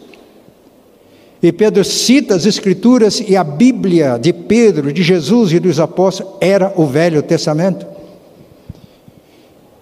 [1.41, 6.33] E Pedro cita as Escrituras e a Bíblia de Pedro, de Jesus e dos apóstolos
[6.41, 7.87] era o Velho Testamento.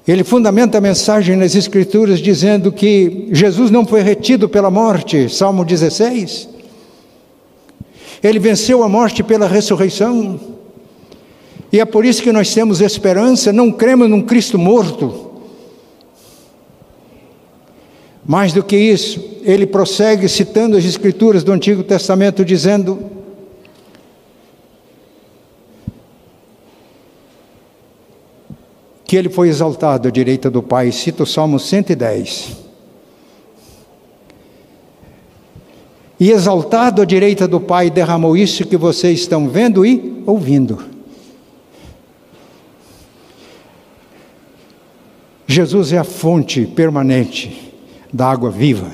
[0.08, 5.66] Ele fundamenta a mensagem nas Escrituras dizendo que Jesus não foi retido pela morte, Salmo
[5.66, 6.48] 16.
[8.24, 10.40] Ele venceu a morte pela ressurreição.
[11.74, 15.27] E é por isso que nós temos esperança, não cremos num Cristo morto.
[18.28, 23.10] Mais do que isso, ele prossegue citando as Escrituras do Antigo Testamento, dizendo:
[29.06, 30.92] que ele foi exaltado à direita do Pai.
[30.92, 32.58] Cita o Salmo 110.
[36.20, 40.84] E exaltado à direita do Pai, derramou isso que vocês estão vendo e ouvindo.
[45.46, 47.67] Jesus é a fonte permanente
[48.18, 48.92] da água viva.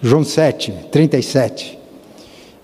[0.00, 1.78] João 7, 37.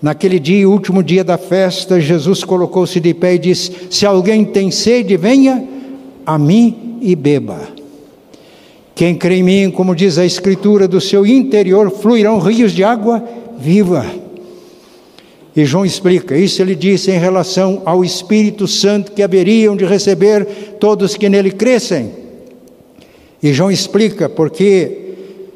[0.01, 4.71] Naquele dia, último dia da festa, Jesus colocou-se de pé e disse: Se alguém tem
[4.71, 5.63] sede, venha
[6.25, 7.59] a mim e beba.
[8.95, 13.23] Quem crê em mim, como diz a Escritura, do seu interior fluirão rios de água
[13.59, 14.07] viva.
[15.55, 20.45] E João explica: Isso ele disse em relação ao Espírito Santo que haveriam de receber
[20.79, 22.11] todos que nele crescem.
[23.41, 25.08] E João explica porque,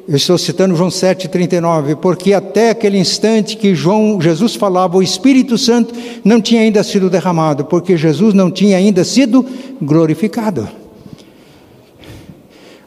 [0.06, 5.56] eu estou citando João 7,39, porque até aquele instante que João, Jesus falava, o Espírito
[5.56, 9.44] Santo não tinha ainda sido derramado, porque Jesus não tinha ainda sido
[9.80, 10.68] glorificado.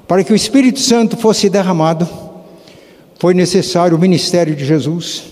[0.07, 2.07] Para que o Espírito Santo fosse derramado,
[3.19, 5.23] foi necessário o ministério de Jesus,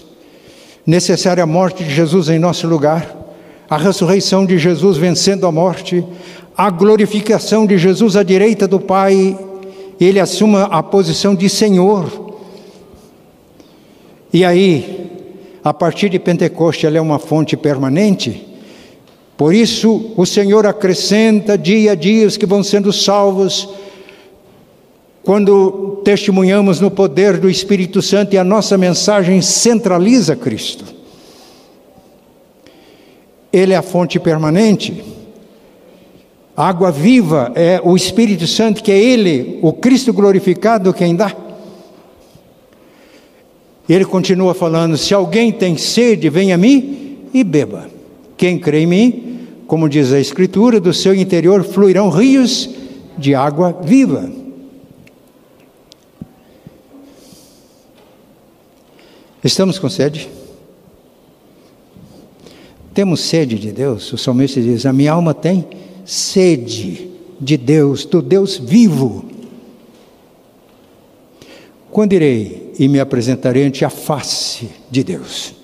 [0.87, 3.15] necessária a morte de Jesus em nosso lugar,
[3.69, 6.03] a ressurreição de Jesus vencendo a morte,
[6.57, 9.37] a glorificação de Jesus à direita do Pai
[9.99, 12.35] ele assuma a posição de Senhor.
[14.33, 15.11] E aí,
[15.63, 18.45] a partir de Pentecoste, ela é uma fonte permanente.
[19.37, 23.69] Por isso, o Senhor acrescenta dia a dia os que vão sendo salvos,
[25.23, 30.85] quando testemunhamos no poder do Espírito Santo e a nossa mensagem centraliza Cristo.
[33.51, 35.14] Ele é a fonte permanente.
[36.55, 41.35] Água viva é o Espírito Santo, que é Ele, o Cristo glorificado, quem dá.
[43.89, 47.89] Ele continua falando: se alguém tem sede, venha a mim e beba.
[48.37, 52.69] Quem crê em mim, como diz a Escritura, do seu interior fluirão rios
[53.17, 54.31] de água viva.
[59.43, 60.29] Estamos com sede?
[62.93, 64.11] Temos sede de Deus?
[64.13, 65.67] O salmista diz: A minha alma tem
[66.05, 69.25] sede de Deus, do Deus vivo.
[71.91, 75.55] Quando irei e me apresentarei ante a face de Deus?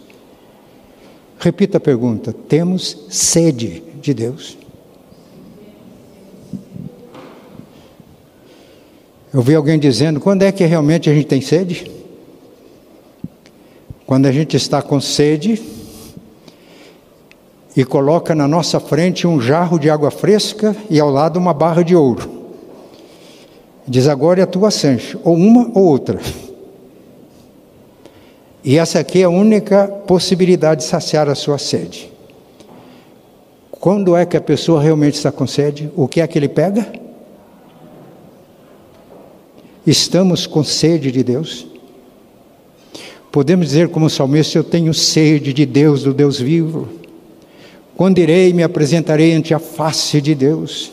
[1.39, 4.57] Repita a pergunta: temos sede de Deus?
[9.33, 11.89] Eu vi alguém dizendo: quando é que realmente a gente tem sede?
[14.05, 15.61] Quando a gente está com sede,
[17.75, 21.83] e coloca na nossa frente um jarro de água fresca e ao lado uma barra
[21.83, 22.29] de ouro.
[23.87, 26.19] Diz agora é a tua Sancho, ou uma ou outra.
[28.63, 32.11] E essa aqui é a única possibilidade de saciar a sua sede.
[33.71, 35.89] Quando é que a pessoa realmente está com sede?
[35.95, 36.87] O que é que ele pega?
[39.87, 41.65] Estamos com sede de Deus?
[43.31, 47.00] Podemos dizer como salmista, eu tenho sede de Deus, do Deus vivo.
[48.01, 50.91] Quando irei, me apresentarei ante a face de Deus.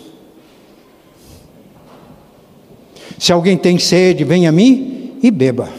[3.18, 5.70] Se alguém tem sede, venha a mim e beba.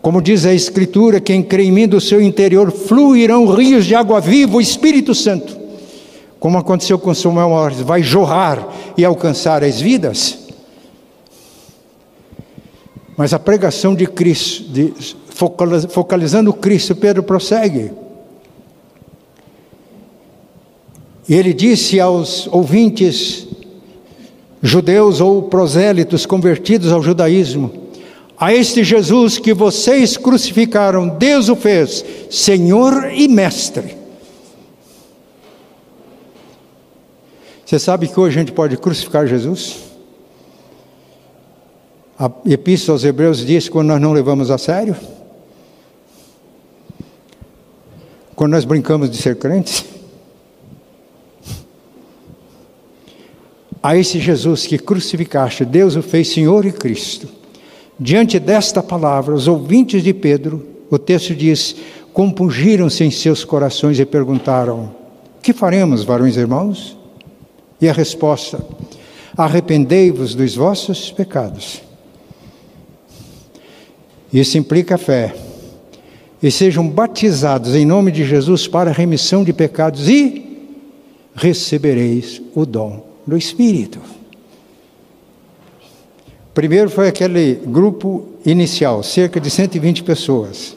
[0.00, 4.20] Como diz a Escritura, quem crê em mim do seu interior fluirão rios de água
[4.20, 5.58] viva, o Espírito Santo.
[6.38, 10.46] Como aconteceu com Samuel Morris, vai jorrar e alcançar as vidas.
[13.16, 14.94] Mas a pregação de Cristo, de,
[15.88, 18.05] focalizando Cristo, Pedro prossegue.
[21.28, 23.46] E ele disse aos ouvintes
[24.62, 27.86] judeus ou prosélitos convertidos ao judaísmo,
[28.38, 33.96] a este Jesus que vocês crucificaram, Deus o fez Senhor e Mestre.
[37.64, 39.78] Você sabe que hoje a gente pode crucificar Jesus?
[42.18, 44.96] A Epístola aos Hebreus diz quando nós não levamos a sério,
[48.34, 49.95] quando nós brincamos de ser crentes.
[53.86, 57.28] A esse Jesus que crucificaste, Deus o fez Senhor e Cristo.
[57.96, 61.76] Diante desta palavra, os ouvintes de Pedro, o texto diz,
[62.12, 64.92] compungiram-se em seus corações e perguntaram:
[65.40, 66.98] Que faremos, varões irmãos?
[67.80, 68.58] E a resposta:
[69.36, 71.80] Arrependei-vos dos vossos pecados.
[74.32, 75.32] Isso implica fé.
[76.42, 80.74] E sejam batizados em nome de Jesus para a remissão de pecados e
[81.36, 83.98] recebereis o dom do Espírito.
[86.54, 90.76] Primeiro foi aquele grupo inicial, cerca de 120 pessoas.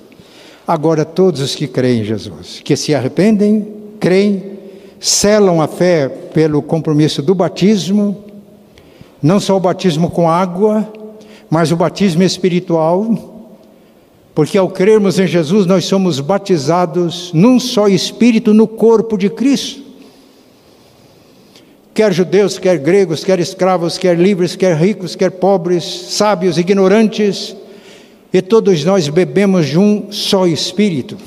[0.67, 3.67] Agora todos os que creem em Jesus, que se arrependem,
[3.99, 4.57] creem,
[4.99, 8.25] selam a fé pelo compromisso do batismo,
[9.21, 10.91] não só o batismo com água,
[11.49, 13.47] mas o batismo espiritual,
[14.35, 19.88] porque ao crermos em Jesus nós somos batizados num só espírito no corpo de Cristo
[21.99, 27.53] quer judeus, quer gregos, quer escravos, quer livres, quer ricos, quer pobres, sábios, ignorantes,
[28.31, 31.17] e todos nós bebemos de um só Espírito.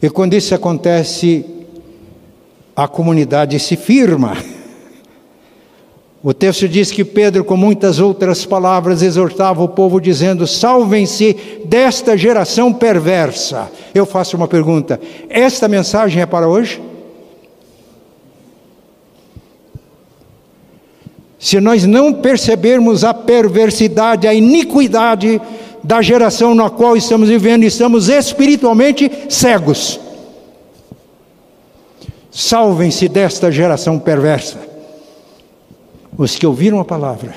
[0.00, 1.44] E quando isso acontece,
[2.74, 4.34] a comunidade se firma.
[6.22, 12.16] O texto diz que Pedro, com muitas outras palavras, exortava o povo, dizendo: Salvem-se desta
[12.16, 13.70] geração perversa.
[13.94, 14.98] Eu faço uma pergunta:
[15.28, 16.80] esta mensagem é para hoje?
[21.42, 25.42] Se nós não percebermos a perversidade, a iniquidade
[25.82, 29.98] da geração na qual estamos vivendo, estamos espiritualmente cegos.
[32.30, 34.56] Salvem-se desta geração perversa.
[36.16, 37.34] Os que ouviram a palavra,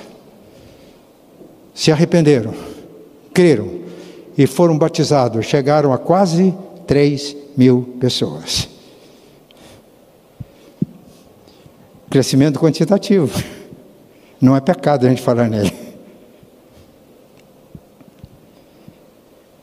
[1.73, 2.53] se arrependeram,
[3.33, 3.71] creram
[4.37, 6.53] e foram batizados, chegaram a quase
[6.85, 8.69] 3 mil pessoas.
[12.07, 13.54] Crescimento quantitativo.
[14.39, 15.73] Não é pecado a gente falar nele.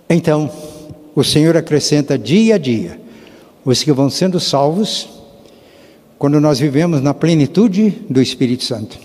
[0.08, 0.50] Então,
[1.14, 3.00] o Senhor acrescenta dia a dia
[3.64, 5.08] os que vão sendo salvos
[6.18, 8.98] quando nós vivemos na plenitude do Espírito Santo.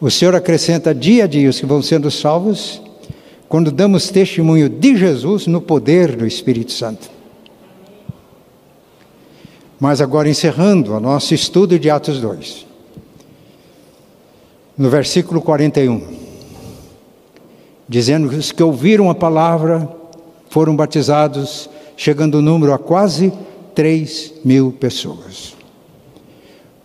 [0.00, 2.82] O Senhor acrescenta dia a dia os que vão sendo salvos
[3.48, 7.10] quando damos testemunho de Jesus no poder do Espírito Santo.
[9.78, 12.73] Mas agora encerrando o nosso estudo de Atos 2
[14.76, 16.02] no versículo 41,
[17.88, 19.88] dizendo que os que ouviram a palavra
[20.48, 23.32] foram batizados, chegando o número a quase
[23.74, 25.54] 3 mil pessoas.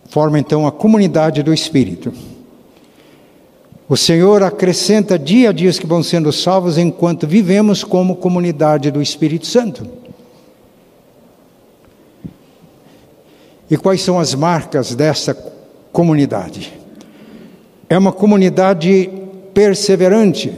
[0.08, 2.12] Forma então a comunidade do Espírito.
[3.88, 9.02] O Senhor acrescenta dia a dia que vão sendo salvos enquanto vivemos como comunidade do
[9.02, 9.84] Espírito Santo.
[13.68, 15.34] E quais são as marcas dessa
[15.92, 16.79] comunidade?
[17.90, 19.10] É uma comunidade
[19.52, 20.52] perseverante.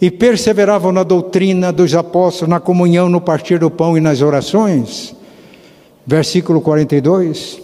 [0.00, 5.14] E perseveravam na doutrina dos apóstolos, na comunhão, no partir do pão e nas orações.
[6.06, 7.60] Versículo 42.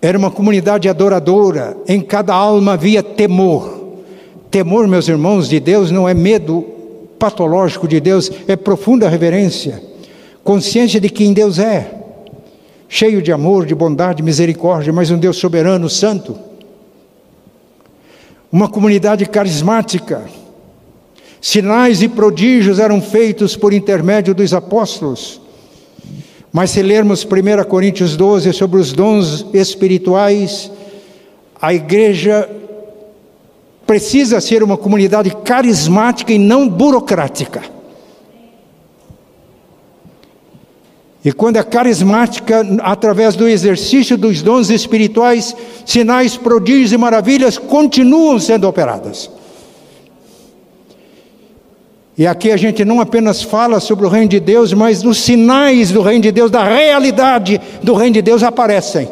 [0.00, 3.96] Era uma comunidade adoradora, em cada alma havia temor.
[4.48, 6.64] Temor, meus irmãos, de Deus não é medo
[7.18, 9.82] patológico de Deus, é profunda reverência,
[10.44, 12.03] consciência de quem Deus é
[12.88, 16.38] cheio de amor, de bondade, misericórdia, mas um Deus soberano, santo.
[18.50, 20.22] Uma comunidade carismática.
[21.40, 25.40] Sinais e prodígios eram feitos por intermédio dos apóstolos.
[26.52, 30.70] Mas se lermos 1 Coríntios 12 sobre os dons espirituais,
[31.60, 32.48] a igreja
[33.86, 37.73] precisa ser uma comunidade carismática e não burocrática.
[41.24, 45.56] E quando é carismática, através do exercício dos dons espirituais,
[45.86, 49.30] sinais, prodígios e maravilhas continuam sendo operadas.
[52.16, 55.90] E aqui a gente não apenas fala sobre o reino de Deus, mas os sinais
[55.90, 59.08] do reino de Deus, da realidade do reino de Deus aparecem.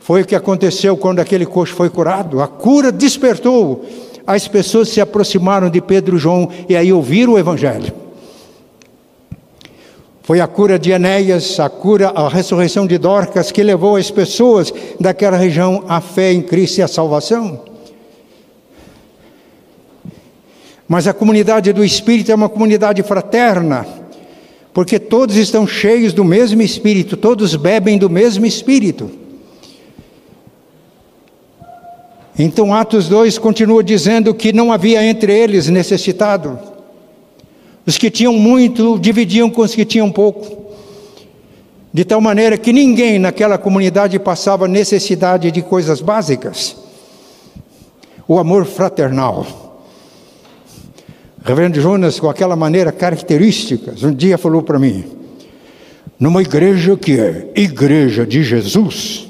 [0.00, 2.42] Foi o que aconteceu quando aquele coxo foi curado.
[2.42, 3.84] A cura despertou.
[4.26, 8.01] As pessoas se aproximaram de Pedro e João e aí ouviram o evangelho.
[10.22, 14.72] Foi a cura de Enéas, a cura, a ressurreição de Dorcas que levou as pessoas
[15.00, 17.64] daquela região à fé em Cristo e à salvação.
[20.86, 23.84] Mas a comunidade do Espírito é uma comunidade fraterna,
[24.72, 29.10] porque todos estão cheios do mesmo Espírito, todos bebem do mesmo Espírito.
[32.38, 36.71] Então, Atos 2 continua dizendo que não havia entre eles necessitado.
[37.86, 40.62] Os que tinham muito dividiam com os que tinham pouco.
[41.92, 46.76] De tal maneira que ninguém naquela comunidade passava necessidade de coisas básicas.
[48.26, 49.72] O amor fraternal.
[51.44, 55.04] Reverendo Jonas, com aquela maneira característica, um dia falou para mim:
[56.18, 59.26] numa igreja que é igreja de Jesus,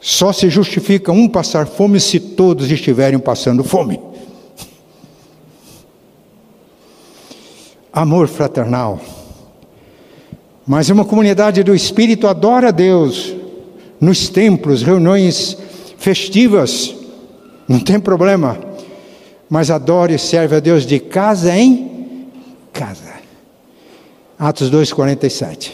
[0.00, 4.00] só se justifica um passar fome se todos estiverem passando fome.
[7.92, 9.00] Amor fraternal.
[10.66, 13.34] Mas uma comunidade do Espírito adora a Deus
[14.00, 15.56] nos templos, reuniões
[15.98, 16.94] festivas,
[17.68, 18.58] não tem problema.
[19.48, 22.28] Mas adora e serve a Deus de casa em
[22.72, 23.12] casa.
[24.38, 25.72] Atos 2,47.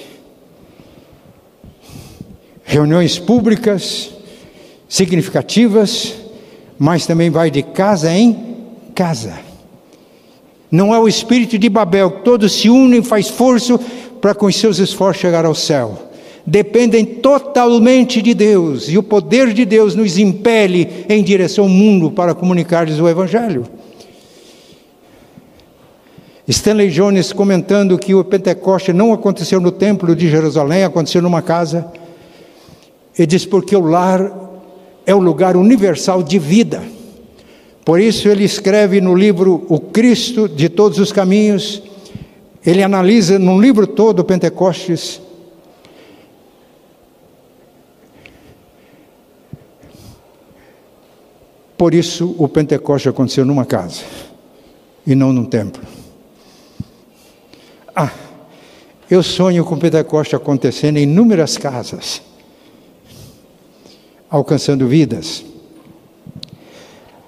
[2.64, 4.10] Reuniões públicas,
[4.88, 6.14] significativas,
[6.78, 9.45] mas também vai de casa em casa.
[10.70, 13.78] Não é o espírito de Babel, todos se unem e faz esforço
[14.20, 15.98] para com seus esforços chegar ao céu.
[16.44, 22.10] Dependem totalmente de Deus, e o poder de Deus nos impele em direção ao mundo
[22.10, 23.64] para comunicar-lhes o Evangelho.
[26.48, 31.86] Stanley Jones comentando que o Pentecoste não aconteceu no templo de Jerusalém, aconteceu numa casa.
[33.18, 34.32] Ele diz: porque o lar
[35.04, 36.82] é o lugar universal de vida.
[37.86, 41.80] Por isso ele escreve no livro O Cristo de Todos os Caminhos,
[42.66, 45.20] ele analisa no livro todo Pentecostes.
[51.78, 54.02] Por isso o Pentecoste aconteceu numa casa
[55.06, 55.80] e não num templo.
[57.94, 58.10] Ah,
[59.08, 62.20] eu sonho com o Pentecoste acontecendo em inúmeras casas
[64.28, 65.44] alcançando vidas.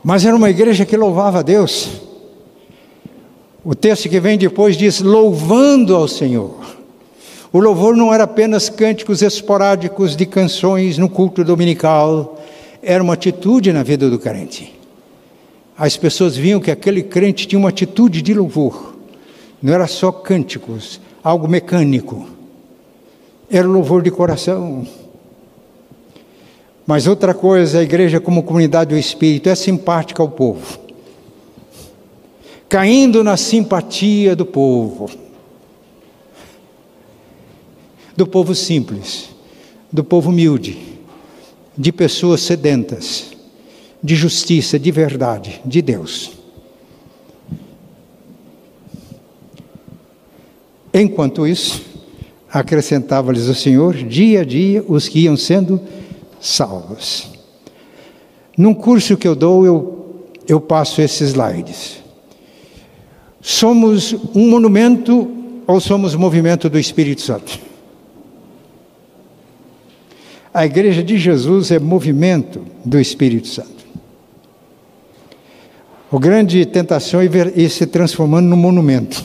[0.03, 1.89] Mas era uma igreja que louvava a Deus.
[3.65, 6.79] O texto que vem depois diz: louvando ao Senhor.
[7.53, 12.39] O louvor não era apenas cânticos esporádicos de canções no culto dominical,
[12.83, 14.75] era uma atitude na vida do crente.
[15.77, 18.97] As pessoas viam que aquele crente tinha uma atitude de louvor,
[19.63, 22.27] não era só cânticos, algo mecânico,
[23.51, 24.87] era louvor de coração.
[26.89, 30.81] Mas outra coisa, a igreja, como comunidade do Espírito, é simpática ao povo,
[32.67, 35.11] caindo na simpatia do povo,
[38.17, 39.29] do povo simples,
[39.93, 40.79] do povo humilde,
[41.77, 43.33] de pessoas sedentas,
[44.03, 46.39] de justiça, de verdade, de Deus.
[50.95, 51.83] Enquanto isso,
[52.51, 55.79] acrescentava-lhes o Senhor, dia a dia, os que iam sendo
[56.41, 57.31] salvos.
[58.57, 62.03] Num curso que eu dou, eu, eu passo esses slides.
[63.41, 65.31] Somos um monumento
[65.67, 67.59] ou somos movimento do Espírito Santo?
[70.53, 73.79] A Igreja de Jesus é movimento do Espírito Santo.
[76.11, 79.25] O grande tentação é ir se transformando num monumento.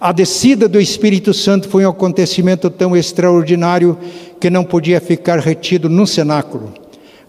[0.00, 3.98] A descida do Espírito Santo foi um acontecimento tão extraordinário
[4.40, 6.72] que não podia ficar retido num cenáculo.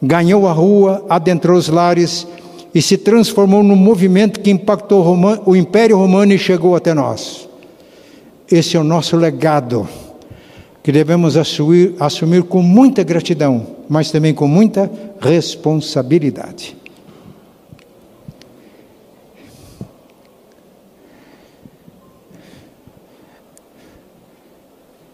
[0.02, 2.26] Ganhou a rua, adentrou os lares
[2.74, 5.06] e se transformou num movimento que impactou
[5.46, 7.50] o Império Romano e chegou até nós.
[8.50, 9.86] Esse é o nosso legado,
[10.82, 16.81] que devemos assumir, assumir com muita gratidão, mas também com muita responsabilidade.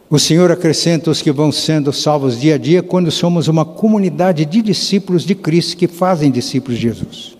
[0.09, 4.45] O Senhor acrescenta os que vão sendo salvos dia a dia quando somos uma comunidade
[4.45, 7.35] de discípulos de Cristo que fazem discípulos de Jesus.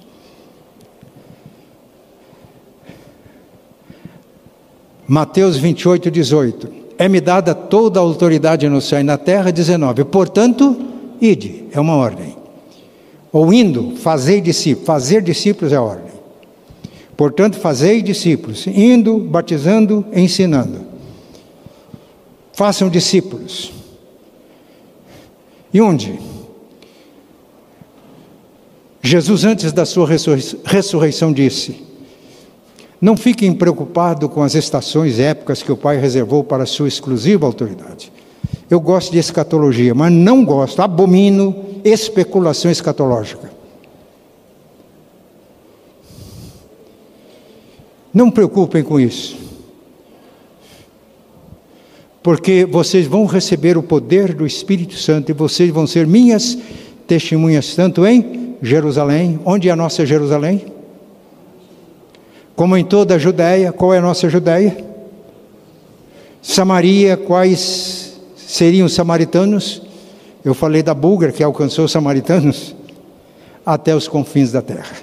[5.07, 6.69] Mateus 28, 18.
[6.97, 10.03] É-me dada toda a autoridade no céu e na terra, 19.
[10.03, 10.75] Portanto,
[11.21, 12.35] ide, é uma ordem.
[13.31, 14.85] Ou indo, fazei discípulos.
[14.85, 16.11] Fazer discípulos é ordem.
[17.15, 20.86] Portanto, fazei discípulos, indo, batizando, ensinando.
[22.57, 23.71] Façam discípulos.
[25.71, 26.19] E onde?
[28.99, 30.07] Jesus, antes da sua
[30.65, 31.85] ressurreição, disse:
[32.99, 38.11] Não fiquem preocupados com as estações épocas que o Pai reservou para sua exclusiva autoridade.
[38.67, 43.51] Eu gosto de escatologia, mas não gosto, abomino especulação escatológica.
[48.11, 49.46] Não preocupem com isso.
[52.27, 56.57] Porque vocês vão receber o poder do Espírito Santo e vocês vão ser minhas
[57.07, 60.65] testemunhas, tanto em Jerusalém, onde é a nossa Jerusalém?
[62.53, 64.75] Como em toda a Judéia, qual é a nossa Judéia?
[66.41, 69.81] Samaria, quais seriam os samaritanos?
[70.43, 72.75] Eu falei da búlgara que alcançou os samaritanos
[73.65, 74.97] até os confins da terra.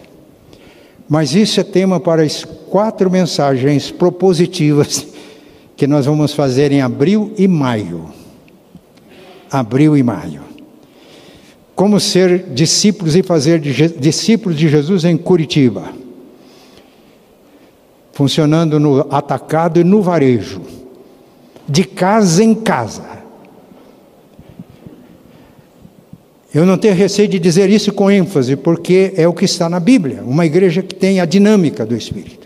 [1.08, 5.13] Mas isso é tema para as quatro mensagens propositivas
[5.76, 8.08] que nós vamos fazer em abril e maio.
[9.50, 10.42] Abril e maio.
[11.74, 15.90] Como ser discípulos e fazer discípulos de Jesus em Curitiba.
[18.12, 20.62] Funcionando no atacado e no varejo.
[21.68, 23.14] De casa em casa.
[26.54, 29.80] Eu não tenho receio de dizer isso com ênfase, porque é o que está na
[29.80, 32.43] Bíblia, uma igreja que tem a dinâmica do Espírito.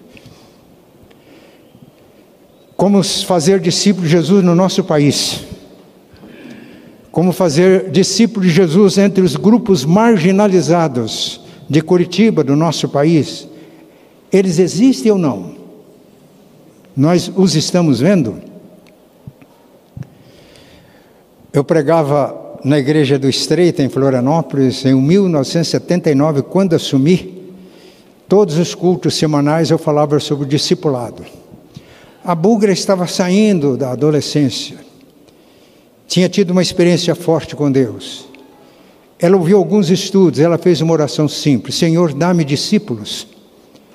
[2.78, 5.40] Como fazer discípulo de Jesus no nosso país?
[7.10, 13.48] Como fazer discípulo de Jesus entre os grupos marginalizados de Curitiba, do nosso país?
[14.32, 15.56] Eles existem ou não?
[16.96, 18.36] Nós os estamos vendo?
[21.52, 27.52] Eu pregava na igreja do Estreito, em Florianópolis, em 1979, quando assumi,
[28.28, 31.37] todos os cultos semanais eu falava sobre o discipulado.
[32.28, 34.76] A Bugra estava saindo da adolescência,
[36.06, 38.28] tinha tido uma experiência forte com Deus.
[39.18, 43.26] Ela ouviu alguns estudos, ela fez uma oração simples: Senhor, dá-me discípulos.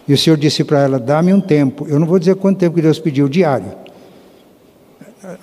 [0.08, 1.86] E o Senhor disse para ela: dá-me um tempo.
[1.88, 3.72] Eu não vou dizer quanto tempo que Deus pediu, diário.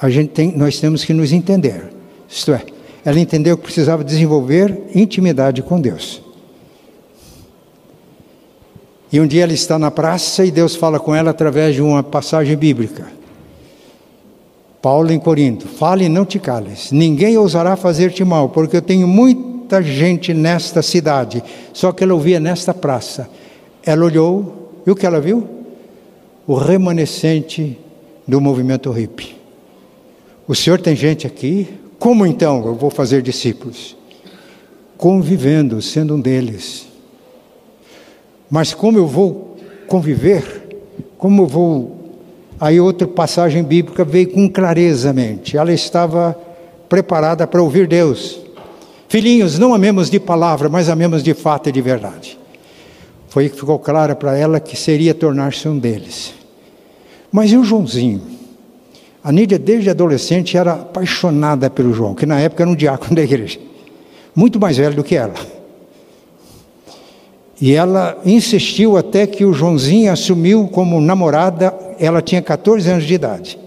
[0.01, 1.93] A gente tem, nós temos que nos entender.
[2.29, 2.65] Isto é,
[3.05, 6.21] ela entendeu que precisava desenvolver intimidade com Deus.
[9.13, 12.03] E um dia ela está na praça e Deus fala com ela através de uma
[12.03, 13.07] passagem bíblica.
[14.81, 19.09] Paulo em Corinto: Fale e não te cales, ninguém ousará fazer-te mal, porque eu tenho
[19.09, 21.43] muita gente nesta cidade.
[21.73, 23.29] Só que ela ouvia nesta praça.
[23.85, 25.47] Ela olhou e o que ela viu?
[26.47, 27.79] O remanescente
[28.27, 29.37] do movimento hippie.
[30.47, 33.97] O senhor tem gente aqui, como então eu vou fazer discípulos?
[34.97, 36.90] Convivendo, sendo um deles.
[38.51, 40.83] Mas como eu vou conviver?
[41.17, 41.97] Como eu vou.
[42.61, 45.57] Aí outra passagem bíblica veio com clareza mente.
[45.57, 46.37] Ela estava
[46.89, 48.41] preparada para ouvir Deus.
[49.09, 52.39] Filhinhos, não amemos de palavra, mas amemos de fato e de verdade.
[53.29, 56.35] Foi que ficou clara para ela que seria tornar-se um deles.
[57.31, 58.23] Mas e o Joãozinho?
[59.23, 63.23] A Nídia, desde adolescente, era apaixonada pelo João, que na época era um diácono da
[63.23, 63.61] igreja,
[64.35, 65.35] muito mais velho do que ela.
[67.61, 73.15] E ela insistiu até que o Joãozinho assumiu como namorada, ela tinha 14 anos de
[73.15, 73.59] idade.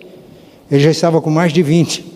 [0.72, 2.14] Ele já estava com mais de 20.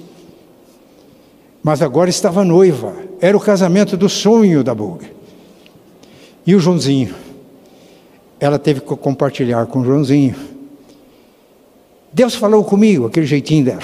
[1.62, 2.96] Mas agora estava noiva.
[3.22, 5.06] Era o casamento do sonho da Bulga.
[6.46, 7.14] E o Joãozinho?
[8.40, 10.36] Ela teve que compartilhar com o Joãozinho
[12.18, 13.84] Deus falou comigo, aquele jeitinho dela.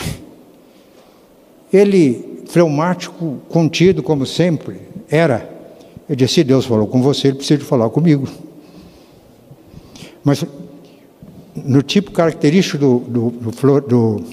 [1.72, 5.53] Ele, fleumático, contido como sempre, era.
[6.14, 8.28] Eu disse: se Deus falou com você, ele precisa falar comigo.
[10.24, 10.46] Mas
[11.56, 14.24] no tipo característico do, do, do, do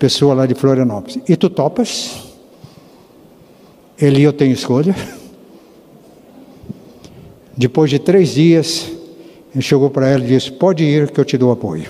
[0.00, 1.20] pessoa lá de Florianópolis.
[1.28, 2.24] E tu topas?
[3.96, 4.96] Ele, eu tenho escolha.
[7.56, 8.90] Depois de três dias,
[9.54, 11.88] ele chegou para ela e disse: Pode ir, que eu te dou apoio.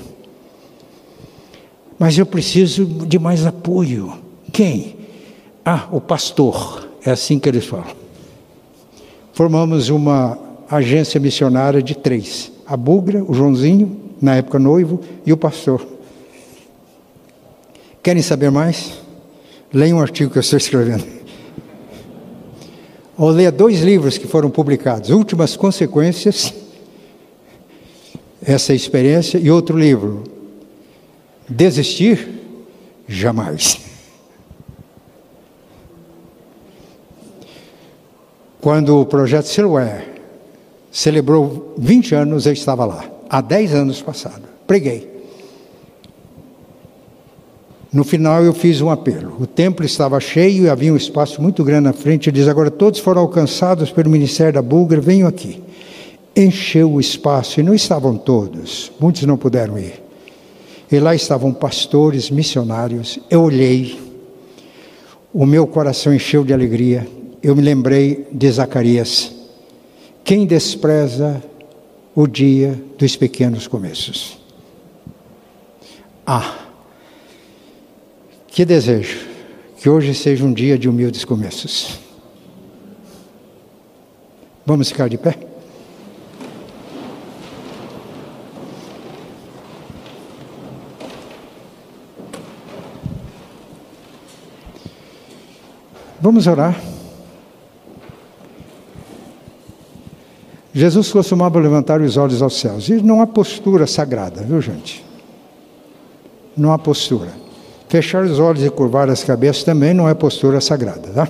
[1.99, 4.13] Mas eu preciso de mais apoio.
[4.53, 4.97] Quem?
[5.65, 6.87] Ah, o pastor.
[7.03, 8.00] É assim que eles falam.
[9.33, 10.39] Formamos uma
[10.71, 15.87] agência missionária de três: a Bugra, o Joãozinho, na época noivo, e o pastor.
[18.03, 18.99] Querem saber mais?
[19.73, 21.05] Leiam um artigo que eu estou escrevendo.
[23.17, 26.53] Ou leia dois livros que foram publicados: Últimas Consequências,
[28.43, 30.25] essa experiência, e outro livro,
[31.51, 32.29] Desistir?
[33.09, 33.90] Jamais.
[38.61, 40.07] Quando o projeto Siloé
[40.91, 43.05] celebrou 20 anos, eu estava lá.
[43.29, 44.43] Há 10 anos passado.
[44.67, 45.09] Preguei.
[47.93, 49.37] No final eu fiz um apelo.
[49.41, 52.29] O templo estava cheio e havia um espaço muito grande na frente.
[52.29, 55.63] Ele diz: agora todos foram alcançados pelo ministério da Bulgar, venham aqui.
[56.37, 60.01] encheu o espaço e não estavam todos, muitos não puderam ir.
[60.93, 63.19] E lá estavam pastores, missionários.
[63.29, 63.99] Eu olhei,
[65.33, 67.07] o meu coração encheu de alegria.
[67.43, 69.33] Eu me lembrei de Zacarias.
[70.23, 71.43] Quem despreza
[72.15, 74.39] o dia dos pequenos começos?
[76.27, 76.67] Ah,
[78.47, 79.27] que desejo
[79.79, 81.99] que hoje seja um dia de humildes começos.
[84.67, 85.39] Vamos ficar de pé?
[96.21, 97.00] Vamos orar.
[100.73, 102.89] Jesus costumava levantar os olhos aos céus.
[102.89, 105.05] E não há postura sagrada, viu, gente?
[106.57, 107.33] Não há postura.
[107.89, 111.29] Fechar os olhos e curvar as cabeças também não é postura sagrada, tá?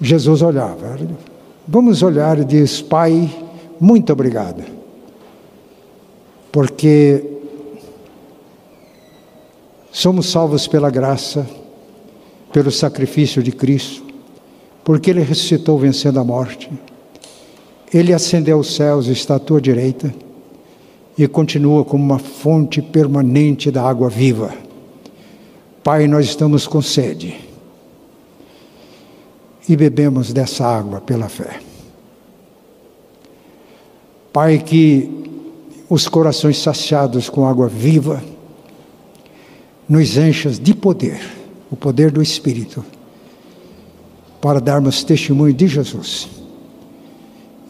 [0.00, 0.98] Jesus olhava.
[1.66, 3.30] Vamos olhar e diz: Pai,
[3.80, 4.62] muito obrigado.
[6.52, 7.24] Porque
[9.90, 11.46] somos salvos pela graça
[12.52, 14.02] pelo sacrifício de Cristo,
[14.82, 16.70] porque Ele ressuscitou vencendo a morte.
[17.92, 20.14] Ele ascendeu aos céus, está à tua direita
[21.16, 24.52] e continua como uma fonte permanente da água viva.
[25.82, 27.36] Pai, nós estamos com sede
[29.68, 31.60] e bebemos dessa água pela fé.
[34.32, 35.10] Pai, que
[35.88, 38.22] os corações saciados com água viva
[39.88, 41.38] nos enchas de poder
[41.70, 42.84] o poder do Espírito,
[44.40, 46.37] para darmos testemunho de Jesus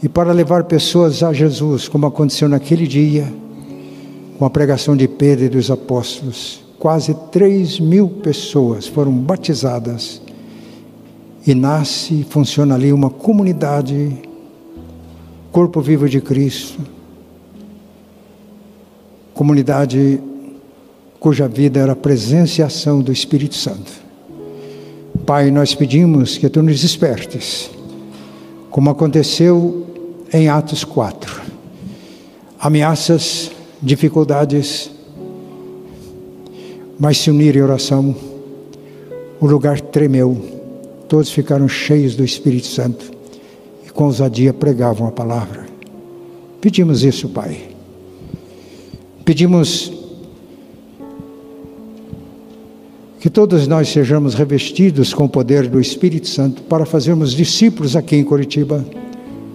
[0.03, 3.33] e para levar pessoas a Jesus, como aconteceu naquele dia,
[4.39, 6.63] com a pregação de Pedro e dos apóstolos.
[6.79, 10.23] Quase 3 mil pessoas foram batizadas
[11.45, 14.17] e nasce e funciona ali uma comunidade,
[15.51, 16.81] corpo vivo de Cristo,
[19.35, 20.21] comunidade
[21.19, 23.91] cuja vida era a presença e ação do Espírito Santo.
[25.27, 27.71] Pai, nós pedimos que tu nos despertes,
[28.79, 29.89] como aconteceu
[30.33, 31.43] em Atos 4.
[32.61, 33.51] Ameaças,
[33.83, 34.89] dificuldades,
[36.97, 38.14] mas se uniram em oração,
[39.41, 40.41] o lugar tremeu,
[41.09, 43.11] todos ficaram cheios do Espírito Santo
[43.85, 45.66] e com ousadia pregavam a palavra.
[46.61, 47.70] Pedimos isso, Pai.
[49.24, 49.93] Pedimos
[53.21, 58.14] Que todos nós sejamos revestidos com o poder do Espírito Santo para fazermos discípulos aqui
[58.14, 58.85] em Curitiba,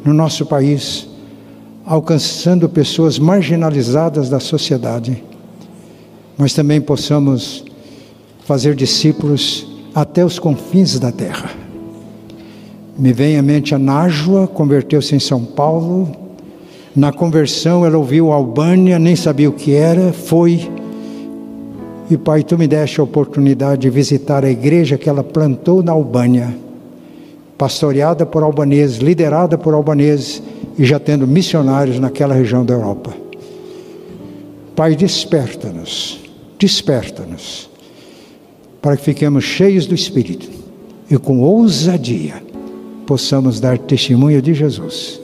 [0.04, 1.08] no nosso país,
[1.86, 5.24] alcançando pessoas marginalizadas da sociedade,
[6.38, 7.64] mas também possamos
[8.46, 11.52] fazer discípulos até os confins da terra.
[12.98, 16.12] Me vem à mente a Nájua, converteu-se em São Paulo.
[16.96, 20.70] Na conversão, ela ouviu Albânia, nem sabia o que era, foi
[22.10, 25.92] e Pai, tu me deste a oportunidade de visitar a igreja que ela plantou na
[25.92, 26.56] Albânia,
[27.58, 30.42] pastoreada por albaneses, liderada por albaneses
[30.78, 33.14] e já tendo missionários naquela região da Europa.
[34.76, 36.20] Pai, desperta-nos,
[36.60, 37.70] desperta-nos,
[38.82, 40.50] para que fiquemos cheios do Espírito
[41.10, 42.42] e com ousadia
[43.06, 45.20] possamos dar testemunho de Jesus.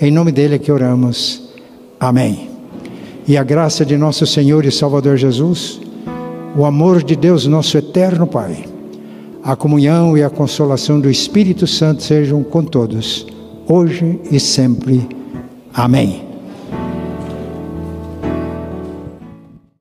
[0.00, 1.50] Em nome dele é que oramos.
[1.98, 2.50] Amém.
[3.26, 5.80] E a graça de nosso Senhor e Salvador Jesus
[6.56, 8.64] o amor de Deus, nosso eterno Pai,
[9.42, 13.26] a comunhão e a consolação do Espírito Santo sejam com todos,
[13.66, 15.08] hoje e sempre.
[15.72, 16.27] Amém.